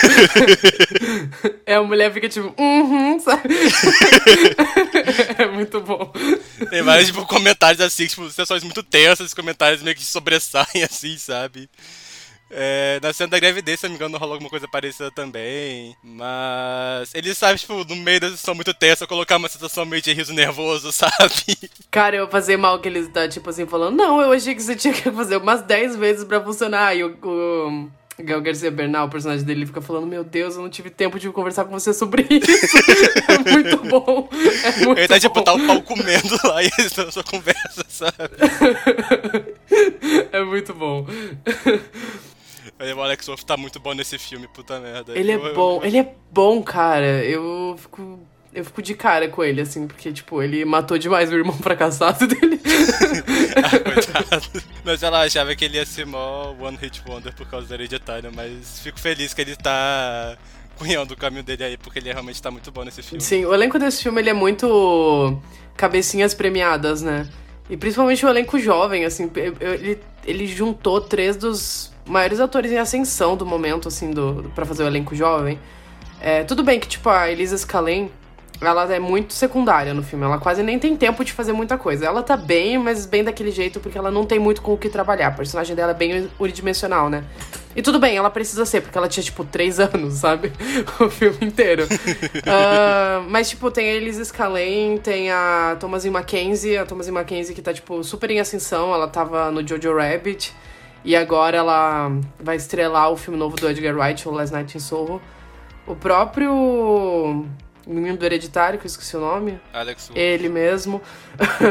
[1.66, 3.44] é, a mulher fica tipo, uhum, sabe?
[5.38, 6.12] é muito bom.
[6.70, 11.70] tem vários tipo, comentários assim, tipo, situações muito tensas, comentários meio que sobressaem, assim, sabe?
[12.56, 15.96] É, na cena da gravidez, se não me engano, rolou alguma coisa parecida também.
[16.04, 20.14] Mas ele sabe, tipo, no meio da situação muito tensa, colocar uma situação meio de
[20.14, 21.58] riso nervoso, sabe?
[21.90, 24.76] Cara, eu fazer mal que ele tá, tipo assim, falando, não, eu achei que você
[24.76, 26.96] tinha que fazer umas 10 vezes pra funcionar.
[26.96, 27.90] E o, o
[28.20, 31.30] Gael Garcia Bernal, o personagem dele, fica falando, meu Deus, eu não tive tempo de
[31.32, 32.78] conversar com você sobre isso.
[33.28, 34.30] é muito bom.
[34.64, 35.44] É muito ele tá, tipo, bom.
[35.44, 38.14] tá o pau comendo lá e eles estão na sua conversa, sabe?
[40.32, 41.08] é muito bom.
[42.80, 45.18] O Alex Wolff tá muito bom nesse filme, puta merda.
[45.18, 47.24] Ele é Eu- eu- bom, ele é bom, cara.
[47.24, 48.20] Eu fico.
[48.54, 52.28] Eu fico de cara com ele, assim, porque, tipo, ele matou demais o irmão fracassado
[52.28, 52.60] dele.
[53.56, 54.64] Ah, coitado.
[54.84, 58.32] Mas ela achava que ele ia ser mó One Hit Wonder por causa da hereditária,
[58.36, 60.36] mas fico feliz que ele tá
[60.78, 63.22] cunhando o caminho dele aí, porque ele realmente tá muito bom nesse filme.
[63.24, 65.40] Sim, o elenco desse filme ele é muito
[65.78, 67.30] cabecinhas premiadas, né?
[67.70, 72.72] E principalmente o elenco jovem, assim, eu- eu- ele, ele juntou três dos maiores atores
[72.72, 75.60] em ascensão do momento, assim, do, pra fazer o elenco jovem.
[76.22, 78.12] É, tudo bem que, tipo, a Elisa Scalene,
[78.62, 82.06] ela é muito secundária no filme, ela quase nem tem tempo de fazer muita coisa.
[82.06, 84.88] Ela tá bem, mas bem daquele jeito, porque ela não tem muito com o que
[84.88, 85.28] trabalhar.
[85.28, 87.24] A personagem dela é bem unidimensional, né?
[87.76, 90.52] E tudo bem, ela precisa ser, porque ela tinha, tipo, três anos, sabe?
[91.00, 91.88] o filme inteiro.
[92.46, 97.62] Ah, mas, tipo, tem a Elise Scalene, tem a Thomasin Mackenzie, a Thomasin Mackenzie que
[97.62, 100.54] tá, tipo, super em ascensão, ela tava no Jojo Rabbit,
[101.04, 104.80] e agora ela vai estrelar o filme novo do Edgar Wright, o Last Night in
[104.80, 105.22] Soho.
[105.86, 107.46] O próprio
[107.86, 111.02] menino do Hereditário, que eu esqueci o nome, Alex ele mesmo.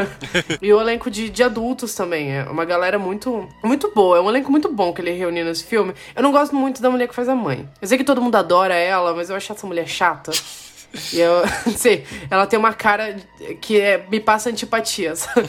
[0.61, 2.31] e o elenco de, de adultos também.
[2.31, 4.17] É uma galera muito, muito boa.
[4.17, 5.93] É um elenco muito bom que ele reuniu nesse filme.
[6.15, 7.67] Eu não gosto muito da mulher que faz a mãe.
[7.81, 10.31] Eu sei que todo mundo adora ela, mas eu acho essa mulher chata.
[11.11, 13.15] E eu, não sei, ela tem uma cara
[13.59, 15.47] que é- me passa antipatia, sabe?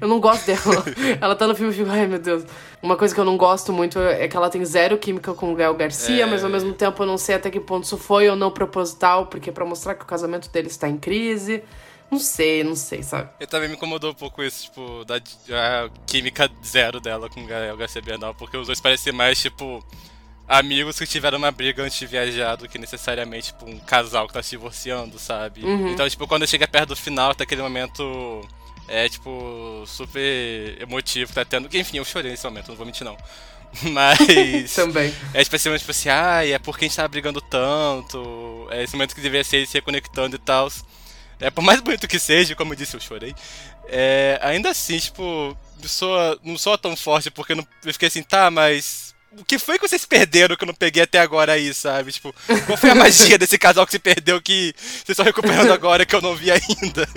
[0.00, 0.84] Eu não gosto dela.
[1.20, 2.44] Ela tá no filme e fico, ai meu Deus.
[2.82, 5.56] Uma coisa que eu não gosto muito é que ela tem zero química com o
[5.56, 6.26] Gael Garcia, É.
[6.26, 9.26] mas ao mesmo tempo eu não sei até que ponto isso foi ou não proposital,
[9.26, 11.62] porque é pra mostrar que o casamento dele está em crise.
[12.10, 13.30] Não sei, não sei, sabe?
[13.40, 17.46] Eu também me incomodou um pouco isso, tipo, da a química zero dela com o
[17.46, 19.82] Gael Garcia Bernal, porque os dois parecem mais, tipo,
[20.48, 24.34] amigos que tiveram uma briga antes de viajar do que necessariamente, tipo, um casal que
[24.34, 25.64] tá se divorciando, sabe?
[25.64, 25.88] Uhum.
[25.88, 28.46] Então, tipo, quando chega perto do final, tá aquele momento,
[28.88, 31.68] é, tipo, super emotivo que tá tendo.
[31.74, 33.16] Enfim, eu chorei nesse momento, não vou mentir não.
[33.82, 34.74] Mas.
[34.74, 35.12] Também.
[35.32, 38.68] É tipo assim, tipo assim, ai, é porque a gente tava brigando tanto.
[38.70, 40.68] É esse momento que deveria ser se reconectando e tal.
[41.40, 43.34] É, por mais bonito que seja, como eu disse, eu chorei.
[43.86, 48.50] É, ainda assim, tipo, soa, não soa tão forte porque não, eu fiquei assim, tá,
[48.50, 49.13] mas.
[49.38, 52.12] O que foi que vocês perderam que eu não peguei até agora aí, sabe?
[52.12, 52.34] Tipo,
[52.66, 56.14] qual foi a magia desse casal que se perdeu que vocês estão recuperando agora que
[56.14, 57.08] eu não vi ainda?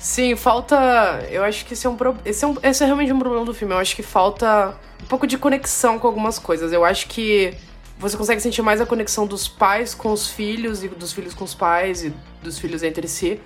[0.00, 1.26] Sim, falta.
[1.30, 2.16] Eu acho que esse é um pro...
[2.24, 2.56] esse é, um...
[2.62, 3.74] esse é realmente um problema do filme.
[3.74, 6.72] Eu acho que falta um pouco de conexão com algumas coisas.
[6.72, 7.54] Eu acho que
[7.98, 11.44] você consegue sentir mais a conexão dos pais com os filhos e dos filhos com
[11.44, 13.40] os pais e dos filhos entre si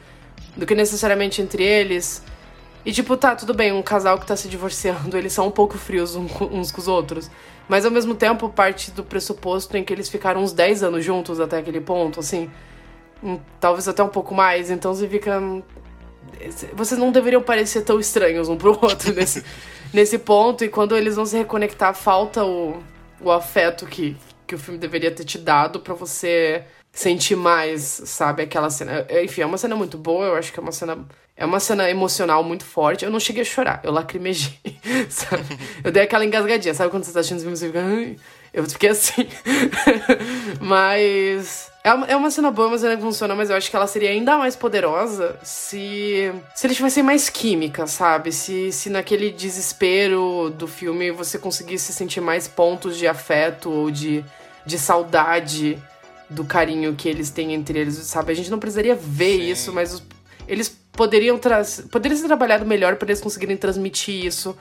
[0.57, 2.23] do que necessariamente entre eles.
[2.85, 5.77] E tipo, tá, tudo bem, um casal que tá se divorciando, eles são um pouco
[5.77, 7.31] frios uns com os outros.
[7.71, 11.39] Mas ao mesmo tempo, parte do pressuposto em que eles ficaram uns 10 anos juntos
[11.39, 12.51] até aquele ponto, assim.
[13.61, 14.71] Talvez até um pouco mais.
[14.71, 15.39] Então você fica.
[15.39, 15.63] hum,
[16.75, 19.45] Vocês não deveriam parecer tão estranhos um pro outro nesse,
[19.93, 20.65] nesse ponto.
[20.65, 22.83] E quando eles vão se reconectar, falta o,
[23.21, 28.43] o afeto que, que o filme deveria ter te dado pra você sentir mais, sabe?
[28.43, 29.07] Aquela cena.
[29.23, 30.27] Enfim, é uma cena muito boa.
[30.27, 31.07] Eu acho que é uma cena.
[31.41, 33.03] É uma cena emocional muito forte.
[33.03, 34.53] Eu não cheguei a chorar, eu lacrimejei,
[35.09, 35.59] sabe?
[35.83, 37.81] Eu dei aquela engasgadinha, sabe quando você tá assistindo os filmes e fica.
[37.83, 38.17] "Ai",
[38.53, 39.27] Eu fiquei assim.
[40.61, 41.71] mas.
[41.83, 43.87] É uma, é uma cena boa, uma cena que funciona, mas eu acho que ela
[43.87, 46.31] seria ainda mais poderosa se.
[46.55, 48.33] Se eles tivessem mais química, sabe?
[48.33, 54.23] Se, se naquele desespero do filme você conseguisse sentir mais pontos de afeto ou de,
[54.67, 55.79] de saudade
[56.29, 58.31] do carinho que eles têm entre eles, sabe?
[58.33, 59.51] A gente não precisaria ver Sim.
[59.51, 60.03] isso, mas os-
[60.47, 61.85] eles poderiam trazer.
[61.89, 64.57] Poderia ser trabalhado melhor para eles conseguirem transmitir isso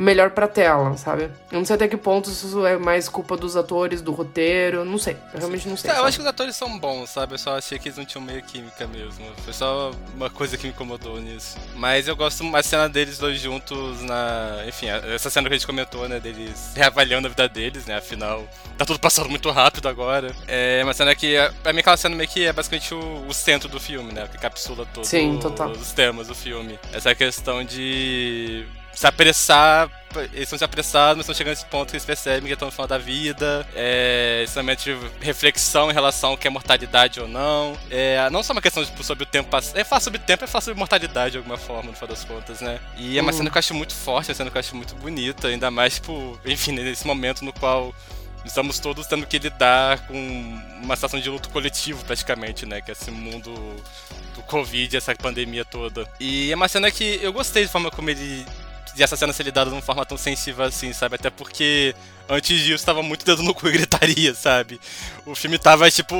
[0.00, 1.24] melhor pra tela, sabe?
[1.52, 4.96] Eu não sei até que ponto isso é mais culpa dos atores, do roteiro, não
[4.96, 5.16] sei.
[5.34, 5.90] Eu realmente não sei.
[5.90, 7.34] Tá, eu acho que os atores são bons, sabe?
[7.34, 9.26] Eu só achei que eles não tinham meio química mesmo.
[9.44, 11.58] Foi só uma coisa que me incomodou nisso.
[11.76, 14.64] Mas eu gosto mais cena deles dois juntos na.
[14.66, 16.18] Enfim, essa cena que a gente comentou, né?
[16.18, 17.98] Deles reavaliando a vida deles, né?
[17.98, 20.34] Afinal, tá tudo passando muito rápido agora.
[20.48, 23.68] É uma cena que, pra mim, aquela cena meio que é basicamente o, o centro
[23.68, 24.26] do filme, né?
[24.28, 25.38] Que capsula todo Sim,
[25.78, 26.78] os temas do filme.
[26.90, 29.90] Essa questão de se apressar.
[30.32, 32.72] Eles estão se apressados, mas estão chegando nesse ponto que eles percebem que estão no
[32.72, 33.64] final da vida.
[33.76, 34.44] É,
[34.76, 37.78] de reflexão em relação ao que é mortalidade ou não.
[37.88, 39.76] É, não só uma questão tipo, sobre o tempo passado.
[39.78, 42.24] É falar sobre o tempo, é falar sobre mortalidade de alguma forma, no final das
[42.24, 42.80] contas, né?
[42.96, 43.38] E é uma Uhum.
[43.38, 45.94] cena que eu acho muito forte, uma cena que eu acho muito bonita, ainda mais,
[45.94, 47.94] tipo, enfim, nesse momento no qual
[48.44, 52.80] estamos todos tendo que lidar com uma situação de luto coletivo, praticamente, né?
[52.80, 53.54] Que é esse mundo
[54.34, 56.04] do Covid, essa pandemia toda.
[56.18, 58.44] E é uma cena que eu gostei da forma como ele.
[58.94, 61.16] De essa cena ser lidada de uma forma tão sensível assim, sabe?
[61.16, 61.94] Até porque
[62.28, 64.80] antes disso tava muito dedo no cu e gritaria, sabe?
[65.24, 66.16] O filme tava, tipo,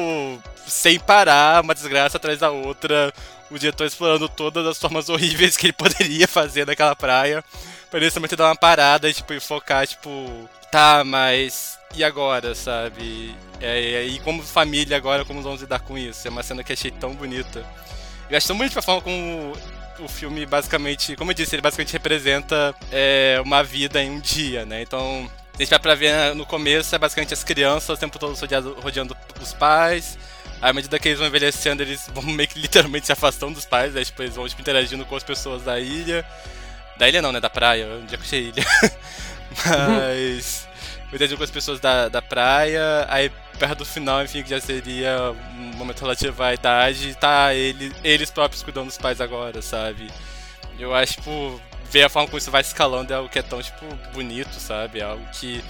[0.66, 3.12] sem parar, uma desgraça atrás da outra.
[3.50, 7.44] O diretor explorando todas as formas horríveis que ele poderia fazer naquela praia.
[7.90, 13.34] Pra ele dar uma parada tipo, e focar, tipo, tá, mas e agora, sabe?
[13.60, 16.26] É, e como família agora, como vamos lidar com isso?
[16.26, 17.64] É uma cena que achei tão bonita.
[18.30, 19.56] Eu acho tão bonita a forma como
[20.02, 24.64] o filme basicamente, como eu disse, ele basicamente representa é, uma vida em um dia,
[24.64, 24.82] né?
[24.82, 28.18] Então, a gente vai pra ver né, no começo, é basicamente as crianças o tempo
[28.18, 28.34] todo
[28.80, 30.18] rodeando os pais.
[30.60, 33.94] À medida que eles vão envelhecendo, eles vão meio que literalmente se afastando dos pais,
[33.94, 34.04] né?
[34.04, 36.24] Tipo, eles vão tipo, interagindo com as pessoas da ilha.
[36.98, 37.40] Da ilha não, né?
[37.40, 37.86] Da praia.
[38.02, 38.64] Onde é que achei ilha?
[39.88, 40.68] Mas.
[41.08, 43.06] Interagindo com as pessoas da, da praia.
[43.08, 43.30] Aí,
[43.60, 48.30] perto do final, enfim, que já seria um momento relativo à idade, tá ele, eles
[48.30, 50.10] próprios cuidando dos pais agora, sabe?
[50.78, 53.60] Eu acho, tipo, ver a forma como isso vai escalando é algo que é tão,
[53.60, 55.00] tipo, bonito, sabe?
[55.00, 55.62] É algo que.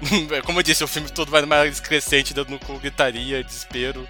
[0.44, 4.06] Como eu disse, o filme todo vai mais crescente, dando no cu, gritaria, desespero.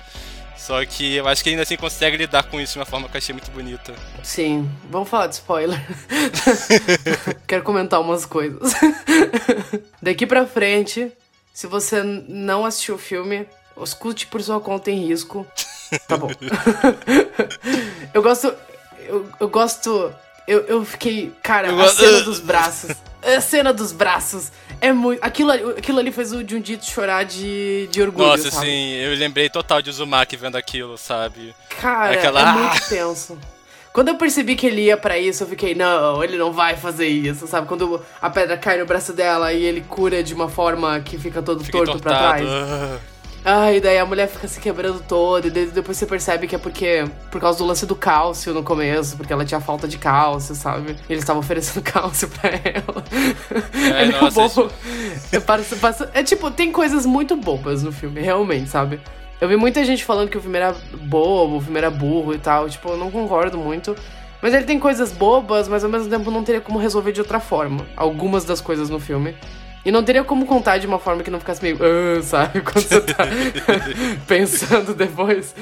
[0.57, 3.17] Só que eu acho que ainda assim consegue lidar com isso de uma forma que
[3.17, 3.93] eu achei muito bonita.
[4.23, 5.81] Sim, vamos falar de spoiler.
[7.47, 8.73] Quero comentar umas coisas.
[10.01, 11.11] Daqui pra frente,
[11.61, 13.47] se você não assistiu o filme,
[13.83, 15.47] escute por sua conta em risco.
[16.09, 16.31] Tá bom.
[18.15, 18.55] eu gosto.
[19.01, 20.15] Eu, eu gosto.
[20.47, 21.33] Eu, eu fiquei.
[21.43, 22.91] Cara, Eu a gosto- cena dos braços.
[23.23, 24.53] A cena dos braços.
[24.81, 25.23] É muito.
[25.23, 28.29] Aquilo, ali- aquilo ali fez o Jundito chorar de, de orgulho.
[28.29, 28.67] Nossa, sabe?
[28.69, 31.55] assim, eu lembrei total de Uzumaki vendo aquilo, sabe?
[31.81, 33.37] Cara, Aquela- é muito tenso.
[33.93, 37.09] Quando eu percebi que ele ia pra isso, eu fiquei, não, ele não vai fazer
[37.09, 37.67] isso, sabe?
[37.67, 41.43] Quando a pedra cai no braço dela e ele cura de uma forma que fica
[41.43, 42.37] todo Fiquei torto pra tortado.
[42.45, 42.49] trás.
[42.49, 42.99] Ah.
[43.43, 47.07] Ai, daí a mulher fica se quebrando toda, e depois você percebe que é porque
[47.31, 50.95] por causa do lance do cálcio no começo, porque ela tinha falta de cálcio, sabe?
[51.09, 53.03] E eles estavam oferecendo cálcio pra ela.
[53.99, 54.71] É, meio nossa, bobo.
[55.33, 59.01] Eu passo- passo- é tipo, tem coisas muito bobas no filme, realmente, sabe?
[59.41, 62.39] Eu vi muita gente falando que o filme era bobo, o filme era burro e
[62.39, 62.69] tal.
[62.69, 63.97] Tipo, eu não concordo muito.
[64.43, 67.41] Mas ele tem coisas bobas, mas ao mesmo tempo não teria como resolver de outra
[67.41, 67.87] forma.
[67.97, 69.35] Algumas das coisas no filme.
[69.85, 71.79] E não teria como contar de uma forma que não ficasse meio.
[71.83, 72.61] "Ah", sabe?
[72.65, 73.25] Quando você tá
[74.27, 75.55] pensando depois.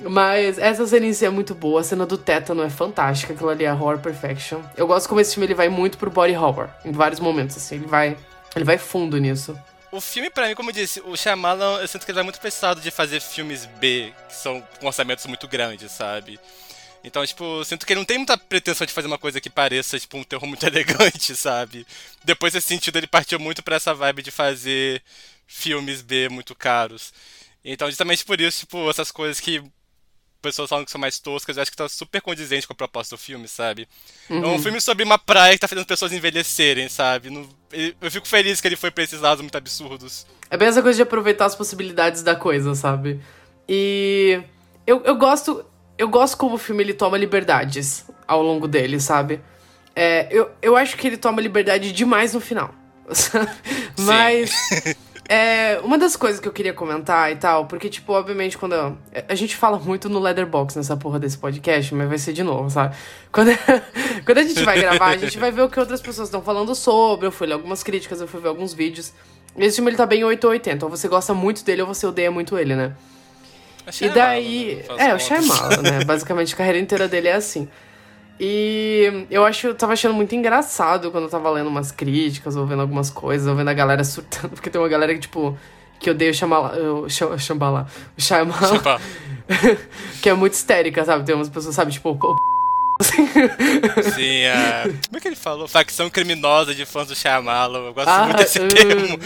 [0.00, 1.80] Mas essa cena em si é muito boa.
[1.80, 3.32] A cena do tétano é fantástica.
[3.32, 4.58] Aquilo ali é horror perfection.
[4.76, 6.68] Eu gosto como esse filme ele vai muito pro body horror.
[6.84, 7.76] Em vários momentos, assim.
[7.76, 8.16] Ele vai.
[8.56, 9.56] Ele vai fundo nisso.
[9.94, 12.40] O filme, pra mim, como eu disse, o Shyamalan, eu sinto que ele vai muito
[12.40, 16.40] precisado de fazer filmes B, que são com orçamentos muito grandes, sabe?
[17.04, 19.48] Então, tipo, eu sinto que ele não tem muita pretensão de fazer uma coisa que
[19.48, 21.86] pareça, tipo, um terror muito elegante, sabe?
[22.24, 25.00] Depois desse sentido, ele partiu muito pra essa vibe de fazer
[25.46, 27.14] filmes B muito caros.
[27.64, 29.62] Então, justamente por isso, tipo, essas coisas que
[30.44, 33.16] pessoas falam que são mais toscas, eu acho que tá super condizente com a proposta
[33.16, 33.88] do filme, sabe?
[34.30, 37.30] É um filme sobre uma praia que tá fazendo pessoas envelhecerem, sabe?
[37.30, 37.48] Não-
[38.00, 40.24] Eu fico feliz que ele foi pra esses lados muito absurdos.
[40.48, 43.20] É bem essa coisa de aproveitar as possibilidades da coisa, sabe?
[43.68, 44.40] E
[44.86, 45.64] eu, eu gosto.
[45.98, 49.40] Eu gosto como o filme ele toma liberdades ao longo dele, sabe?
[49.96, 52.74] É, eu, eu acho que ele toma liberdade demais no final.
[53.98, 54.50] Mas.
[55.28, 58.74] É, uma das coisas que eu queria comentar e tal, porque, tipo, obviamente, quando.
[58.74, 58.96] eu-
[59.28, 62.68] a gente fala muito no Leatherbox nessa porra desse podcast, mas vai ser de novo,
[62.68, 62.94] sabe?
[63.32, 63.48] Quando,
[64.26, 66.74] quando a gente vai gravar, a gente vai ver o que outras pessoas estão falando
[66.74, 67.26] sobre.
[67.26, 69.12] Eu fui ler algumas críticas, eu fui ver alguns vídeos.
[69.56, 70.84] E esse filme ele tá bem 8 ou 80.
[70.84, 72.92] Ou você gosta muito dele ou você odeia muito ele, né?
[73.86, 74.84] Achei E daí.
[74.98, 75.14] É, né?
[75.14, 75.44] o Faz contas.
[75.46, 76.04] Shyamalan, né?
[76.04, 77.68] Basicamente a carreira inteira dele é assim.
[78.40, 82.66] E eu acho, eu tava achando muito engraçado quando eu tava lendo umas críticas, ou
[82.66, 85.56] vendo algumas coisas, ou vendo a galera surtando, porque tem uma galera que, tipo,
[86.00, 87.86] que odeia o Shyamalan, o Shy- Shyamalan,
[88.18, 89.00] o Shyamalan, Tipo,
[90.22, 91.24] que é muito histérica, sabe?
[91.24, 92.36] Tem umas pessoas, sabe, tipo, o
[94.14, 94.82] Sim, a...
[95.06, 95.66] Como é que ele falou?
[95.66, 97.78] Facção criminosa de fãs do Shyamala.
[97.78, 98.68] Eu gosto Ah, muito desse uh.
[98.68, 99.18] termo.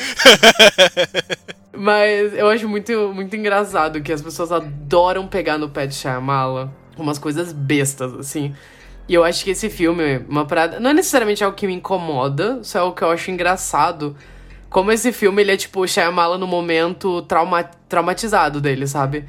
[1.77, 6.73] Mas eu acho muito, muito engraçado que as pessoas adoram pegar no pé de Shyamala
[6.97, 8.55] umas coisas bestas, assim.
[9.09, 10.79] E eu acho que esse filme é uma parada.
[10.79, 14.15] Não é necessariamente algo que me incomoda, só é o que eu acho engraçado.
[14.69, 19.25] Como esse filme, ele é tipo o Shyamala no momento trauma, traumatizado dele, sabe?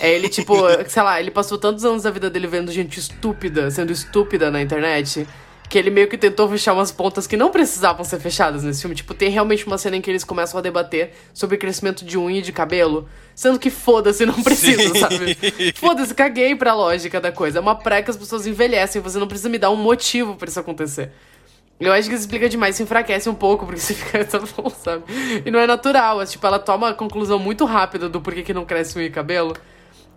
[0.00, 0.54] É ele, tipo,
[0.88, 4.62] sei lá, ele passou tantos anos da vida dele vendo gente estúpida, sendo estúpida na
[4.62, 5.26] internet,
[5.68, 8.96] que ele meio que tentou fechar umas pontas que não precisavam ser fechadas nesse filme.
[8.96, 12.38] Tipo, tem realmente uma cena em que eles começam a debater sobre crescimento de unha
[12.38, 14.98] e de cabelo, sendo que foda-se, não precisa, Sim.
[14.98, 15.36] sabe?
[15.76, 17.58] Foda-se, caguei pra lógica da coisa.
[17.58, 20.48] É uma praia que as pessoas envelhecem, você não precisa me dar um motivo pra
[20.48, 21.12] isso acontecer.
[21.78, 24.70] Eu acho que isso explica demais, se enfraquece um pouco, porque você fica tá bom,
[24.70, 25.04] sabe?
[25.44, 28.54] E não é natural, é, tipo, ela toma a conclusão muito rápida do porquê que
[28.54, 29.54] não cresce unha e cabelo.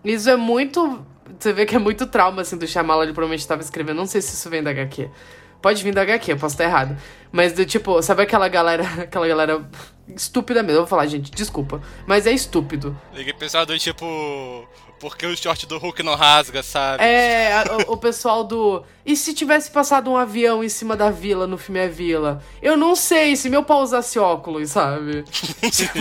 [0.04, 1.06] Isso é muito.
[1.38, 3.98] Você vê que é muito trauma, assim, do Shyamala, ele provavelmente estava escrevendo.
[3.98, 5.10] Não sei se isso vem da HQ.
[5.62, 6.98] Pode vir da HQ, eu posso estar errado.
[7.32, 8.84] Mas do tipo, sabe aquela galera.
[9.04, 9.66] Aquela galera
[10.16, 10.78] estúpida mesmo.
[10.78, 11.82] Eu vou falar, gente, desculpa.
[12.06, 13.00] Mas é estúpido.
[13.14, 14.68] Liguei pessoal do tipo.
[15.02, 17.04] Por que o short do Hulk não rasga, sabe?
[17.04, 18.84] É, a- o, o pessoal do.
[19.04, 22.40] E se tivesse passado um avião em cima da vila no filme É Vila?
[22.62, 25.24] Eu não sei se meu pau usasse óculos, sabe?
[25.24, 26.00] Tipo,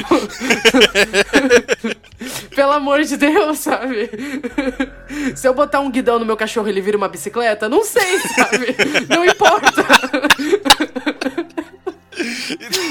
[2.54, 4.10] Pelo amor de Deus, sabe?
[5.34, 7.70] Se eu botar um guidão no meu cachorro ele vira uma bicicleta?
[7.70, 8.76] Não sei, sabe?
[9.08, 9.82] Não importa.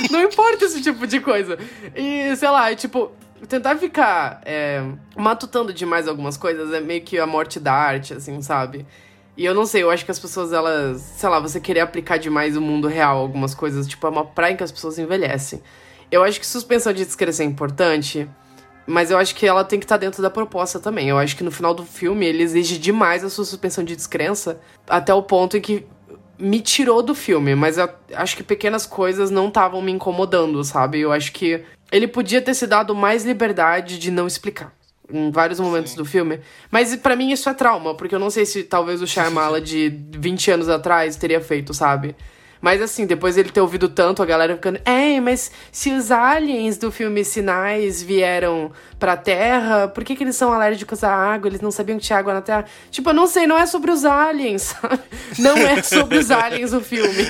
[0.10, 1.55] Não importa esse tipo de coisa.
[1.95, 3.12] E, sei lá, é tipo,
[3.47, 4.83] tentar ficar é,
[5.15, 8.85] matutando demais algumas coisas é meio que a morte da arte, assim, sabe?
[9.37, 12.17] E eu não sei, eu acho que as pessoas, elas, sei lá, você querer aplicar
[12.17, 15.61] demais o mundo real, algumas coisas, tipo, é uma praia em que as pessoas envelhecem.
[16.11, 18.27] Eu acho que suspensão de descrença é importante,
[18.85, 21.07] mas eu acho que ela tem que estar dentro da proposta também.
[21.07, 24.59] Eu acho que no final do filme ele exige demais a sua suspensão de descrença,
[24.89, 25.87] até o ponto em que
[26.39, 30.99] me tirou do filme, mas eu acho que pequenas coisas não estavam me incomodando, sabe?
[30.99, 34.73] Eu acho que ele podia ter se dado mais liberdade de não explicar
[35.11, 36.39] em vários momentos do filme.
[36.71, 39.89] Mas pra mim isso é trauma, porque eu não sei se talvez o Shyamala de
[40.11, 42.15] 20 anos atrás teria feito, sabe?
[42.61, 46.77] Mas assim, depois ele ter ouvido tanto, a galera ficando, é, mas se os aliens
[46.77, 51.47] do filme Sinais vieram pra Terra, por que, que eles são alérgicos à água?
[51.47, 52.66] Eles não sabiam que tinha água na Terra?
[52.91, 54.76] Tipo, eu não sei, não é sobre os aliens?
[55.39, 57.24] Não é sobre os aliens o filme.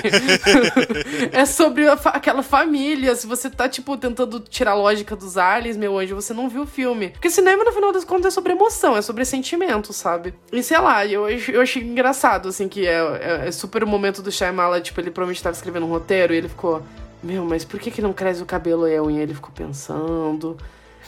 [1.32, 3.14] é sobre fa- aquela família.
[3.14, 6.62] Se você tá, tipo, tentando tirar a lógica dos aliens, meu anjo, você não viu
[6.62, 7.10] o filme.
[7.10, 10.34] Porque cinema, no final das contas, é sobre emoção, é sobre sentimento, sabe?
[10.50, 12.98] E sei lá, eu, eu achei engraçado, assim, que é,
[13.44, 16.38] é, é super o momento do Shyamala, tipo, ele provavelmente tava escrevendo um roteiro e
[16.38, 16.82] ele ficou...
[17.22, 19.22] Meu, mas por que que não cresce o cabelo e a unha?
[19.22, 20.56] Ele ficou pensando...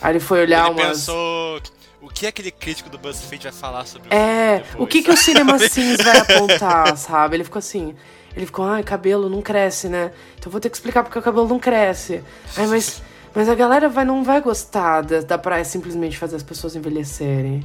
[0.02, 0.98] Aí ele foi olhar Ele umas...
[0.98, 1.60] pensou.
[2.00, 5.02] O que aquele crítico do BuzzFeed vai falar sobre o É, filme depois, o que
[5.04, 7.36] que o Cinema Sims vai apontar, sabe?
[7.36, 7.94] Ele ficou assim,
[8.36, 10.10] ele ficou, ai, cabelo não cresce, né?
[10.34, 12.20] Então eu vou ter que explicar porque o cabelo não cresce.
[12.56, 13.00] Ai, mas,
[13.32, 17.64] mas a galera vai, não vai gostar da, da praia simplesmente fazer as pessoas envelhecerem.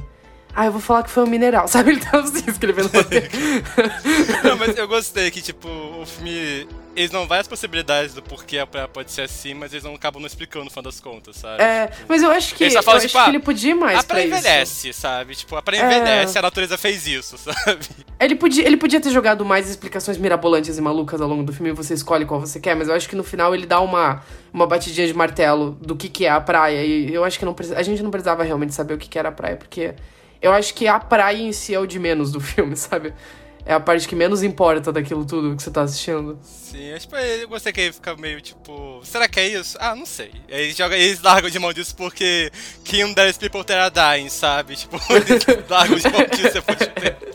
[0.60, 1.92] Ah, eu vou falar que foi um mineral, sabe?
[1.92, 3.28] Ele tava assim, escrevendo roteiro.
[4.42, 6.66] Não, mas eu gostei que, tipo, o filme.
[6.96, 9.94] Eles não vai as possibilidades do porquê a praia pode ser assim, mas eles não
[9.94, 11.62] acabam não explicando no fim das contas, sabe?
[11.62, 14.00] É, Tipo, mas eu acho que, eu fala, acho tipo, que ah, ele podia mais
[14.00, 14.48] a praia pra isso.
[14.48, 15.36] envelhece, sabe?
[15.36, 15.84] Tipo, a praia É.
[15.84, 17.86] envelhece, a natureza fez isso, sabe?
[18.18, 21.70] Ele podia, ele podia ter jogado mais explicações mirabolantes e malucas ao longo do filme
[21.70, 24.20] você escolhe qual você quer, mas eu acho que no final ele dá uma,
[24.52, 26.84] uma batidinha de martelo do que, que é a praia.
[26.84, 29.28] E eu acho que não a gente não precisava realmente saber o que, que era
[29.28, 29.94] a praia, porque
[30.40, 33.14] eu acho que a praia em si é o de menos do filme, sabe?
[33.64, 36.38] É a parte que menos importa daquilo tudo que você tá assistindo.
[36.42, 39.02] Sim, é, tipo, eu gostei que ele fica meio tipo.
[39.04, 39.76] Será que é isso?
[39.78, 40.32] Ah, não sei.
[40.48, 42.50] Eles, jogam, eles largam de mão disso porque
[42.82, 44.74] Kim There's People That Are Dying, sabe?
[44.74, 47.26] Tipo, eles largam de mão disso depois de tempo.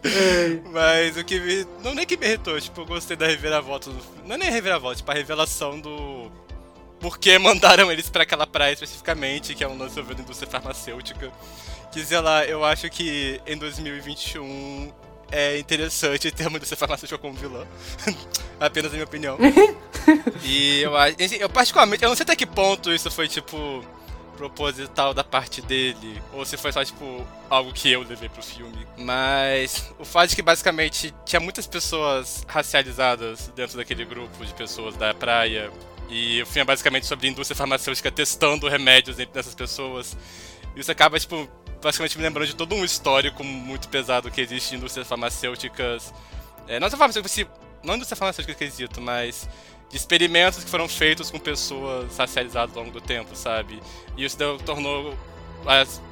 [0.72, 1.66] Mas o que me.
[1.84, 3.98] Não nem que me irritou, tipo, eu gostei da reviravolta do.
[4.24, 6.30] Não é nem a reviravolta, tipo, a revelação do.
[7.00, 11.32] Por que mandaram eles pra aquela praia especificamente, que é um lance envolvendo indústria farmacêutica.
[11.90, 14.92] Que sei lá, eu acho que em 2021
[15.32, 17.66] é interessante ter uma indústria farmacêutica como vilã.
[18.60, 19.38] Apenas a minha opinião.
[20.44, 21.16] e eu acho.
[21.38, 23.82] Eu particularmente, eu não sei até que ponto isso foi, tipo,
[24.40, 28.86] proposital da parte dele, ou se foi só, tipo, algo que eu levei pro filme.
[28.96, 34.96] Mas o fato de que basicamente tinha muitas pessoas racializadas dentro daquele grupo de pessoas
[34.96, 35.70] da praia,
[36.10, 40.16] e o filme é basicamente sobre a indústria farmacêutica testando remédios entre essas pessoas.
[40.74, 41.48] Isso acaba, tipo,
[41.80, 46.12] basicamente me lembrando de todo um histórico muito pesado que existe em indústrias farmacêuticas.
[46.66, 47.50] É, não farmacêutica,
[47.82, 49.48] não indústria farmacêutica quesito, mas
[49.88, 53.80] de experimentos que foram feitos com pessoas racializadas ao longo do tempo, sabe?
[54.16, 55.16] E isso tornou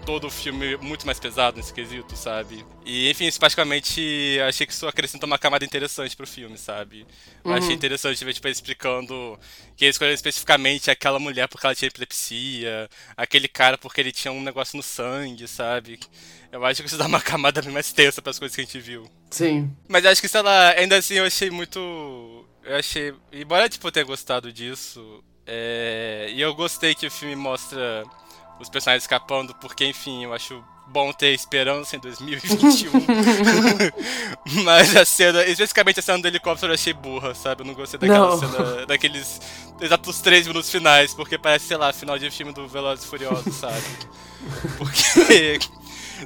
[0.05, 2.65] todo o filme muito mais pesado nesse quesito, sabe?
[2.85, 7.07] E, enfim, isso praticamente achei que isso acrescentou uma camada interessante pro filme, sabe?
[7.45, 9.39] Eu achei interessante ver, tipo, ele explicando
[9.77, 14.33] que ele escolheu especificamente aquela mulher porque ela tinha epilepsia, aquele cara porque ele tinha
[14.33, 15.99] um negócio no sangue, sabe?
[16.51, 18.81] Eu acho que isso dá uma camada bem mais tensa pras coisas que a gente
[18.81, 19.11] viu.
[19.31, 19.71] Sim.
[19.87, 21.79] Mas acho que, sei lá, ainda assim eu achei muito.
[22.65, 23.13] Eu achei.
[23.33, 25.23] Embora, tipo, eu tenha gostado disso.
[25.47, 28.05] é, E eu gostei que o filme mostra
[28.59, 32.91] os personagens escapando, porque, enfim, eu acho bom ter esperança em 2021.
[34.65, 37.63] Mas a cena, especificamente a cena do helicóptero, eu achei burra, sabe?
[37.63, 38.39] Eu não gostei daquela Não.
[38.39, 39.41] cena, daqueles
[39.81, 43.55] exatos três minutos finais, porque parece, sei lá, final de filme do Velozes e Furiosos,
[43.55, 43.83] sabe?
[44.77, 45.59] Porque.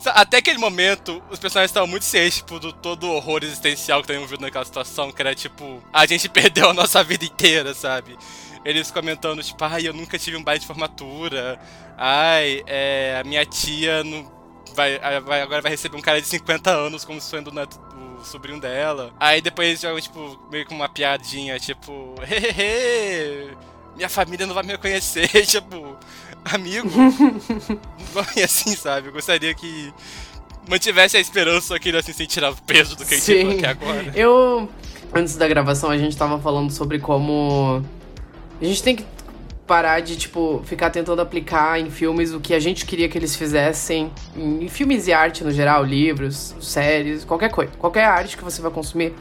[0.07, 4.05] Até aquele momento, os personagens estavam muito cientes, tipo, do todo o horror existencial que
[4.05, 8.17] estavam envolvido naquela situação, que era tipo, a gente perdeu a nossa vida inteira, sabe?
[8.65, 11.61] Eles comentando, tipo, ai, eu nunca tive um baile de formatura.
[12.05, 14.29] Ai, é, a minha tia não
[14.75, 17.53] vai, vai- agora vai receber um cara de 50 anos como sendo
[18.21, 19.13] o sobrinho dela.
[19.21, 23.57] Aí depois eles jogam, tipo, meio com uma piadinha, tipo, hehehe,
[23.95, 25.97] minha família não vai me reconhecer, tipo,
[26.45, 26.91] amigo.
[28.37, 29.09] e assim, sabe?
[29.09, 29.95] Eu gostaria que
[30.69, 34.13] mantivesse a esperança, ele assim, sem tirar o peso do que a gente aqui agora.
[34.15, 34.69] Eu.
[35.15, 37.81] Antes da gravação, a gente tava falando sobre como.
[38.61, 39.05] A gente tem que
[39.73, 43.35] parar de, tipo, ficar tentando aplicar em filmes o que a gente queria que eles
[43.35, 44.13] fizessem.
[44.37, 47.73] Em filmes e arte no geral, livros, séries, qualquer coisa.
[47.79, 49.15] Qualquer arte que você vai consumir.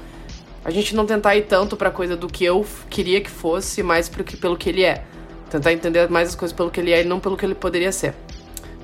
[0.65, 4.09] A gente não tentar ir tanto pra coisa do que eu queria que fosse, mais
[4.09, 5.05] pro que, pelo que ele é.
[5.49, 7.93] Tentar entender mais as coisas pelo que ele é e não pelo que ele poderia
[7.93, 8.13] ser.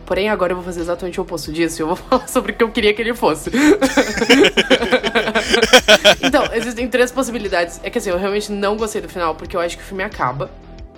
[0.05, 1.81] Porém, agora eu vou fazer exatamente o oposto disso.
[1.81, 3.51] e Eu vou falar sobre o que eu queria que ele fosse.
[6.23, 7.81] então, existem três possibilidades.
[7.83, 10.01] É que assim, eu realmente não gostei do final, porque eu acho que o filme
[10.01, 10.49] acaba.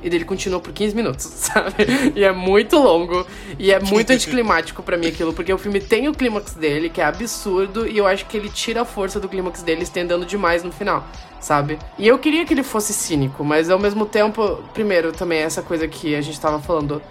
[0.01, 1.85] E dele continua por 15 minutos, sabe?
[2.15, 3.25] E é muito longo.
[3.57, 7.01] E é muito anticlimático pra mim aquilo, porque o filme tem o clímax dele, que
[7.01, 10.63] é absurdo, e eu acho que ele tira a força do clímax dele, estendendo demais
[10.63, 11.05] no final,
[11.39, 11.77] sabe?
[11.97, 15.87] E eu queria que ele fosse cínico, mas ao mesmo tempo, primeiro, também essa coisa
[15.87, 17.01] que a gente tava falando.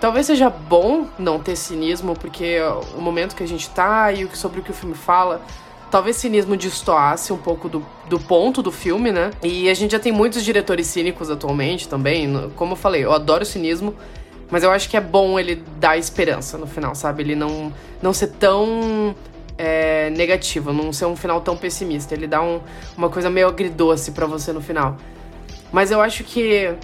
[0.00, 2.58] Talvez seja bom não ter cinismo, porque
[2.96, 5.40] o momento que a gente tá e sobre o que o filme fala,
[5.94, 9.30] talvez cinismo destoasse um pouco do, do ponto do filme, né?
[9.44, 12.50] E a gente já tem muitos diretores cínicos atualmente também.
[12.56, 13.94] Como eu falei, eu adoro cinismo,
[14.50, 17.22] mas eu acho que é bom ele dar esperança no final, sabe?
[17.22, 17.72] Ele não,
[18.02, 19.14] não ser tão
[19.56, 22.12] é, negativo, não ser um final tão pessimista.
[22.12, 22.60] Ele dá um-
[22.98, 24.96] uma coisa meio agridoce pra você no final.
[25.70, 26.74] Mas eu acho que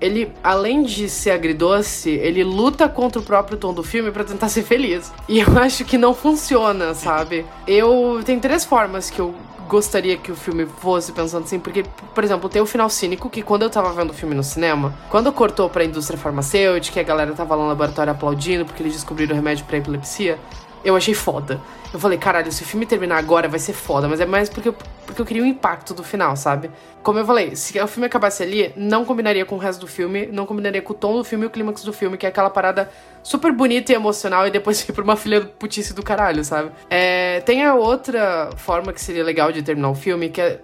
[0.00, 4.48] ele, além de ser agridoce, ele luta contra o próprio tom do filme pra tentar
[4.50, 5.12] ser feliz.
[5.28, 7.44] E eu acho que não funciona, sabe?
[7.66, 8.20] Eu.
[8.24, 9.34] Tem três formas que eu
[9.68, 13.40] gostaria que o filme fosse pensando assim, porque, por exemplo, tem o final cínico, que
[13.40, 17.32] quando eu tava vendo o filme no cinema, quando cortou pra indústria farmacêutica, a galera
[17.34, 20.40] tava lá no laboratório aplaudindo porque eles descobriram o remédio pra epilepsia,
[20.84, 21.60] eu achei foda.
[21.92, 24.68] Eu falei, caralho, se o filme terminar agora vai ser foda, mas é mais porque
[24.68, 26.70] eu, porque eu queria o impacto do final, sabe?
[27.02, 30.26] Como eu falei, se o filme acabasse ali, não combinaria com o resto do filme,
[30.26, 32.48] não combinaria com o tom do filme e o clímax do filme, que é aquela
[32.48, 32.88] parada
[33.22, 36.70] super bonita e emocional e depois ir pra uma filha putice do caralho, sabe?
[36.88, 40.60] É, tem a outra forma que seria legal de terminar o filme, que é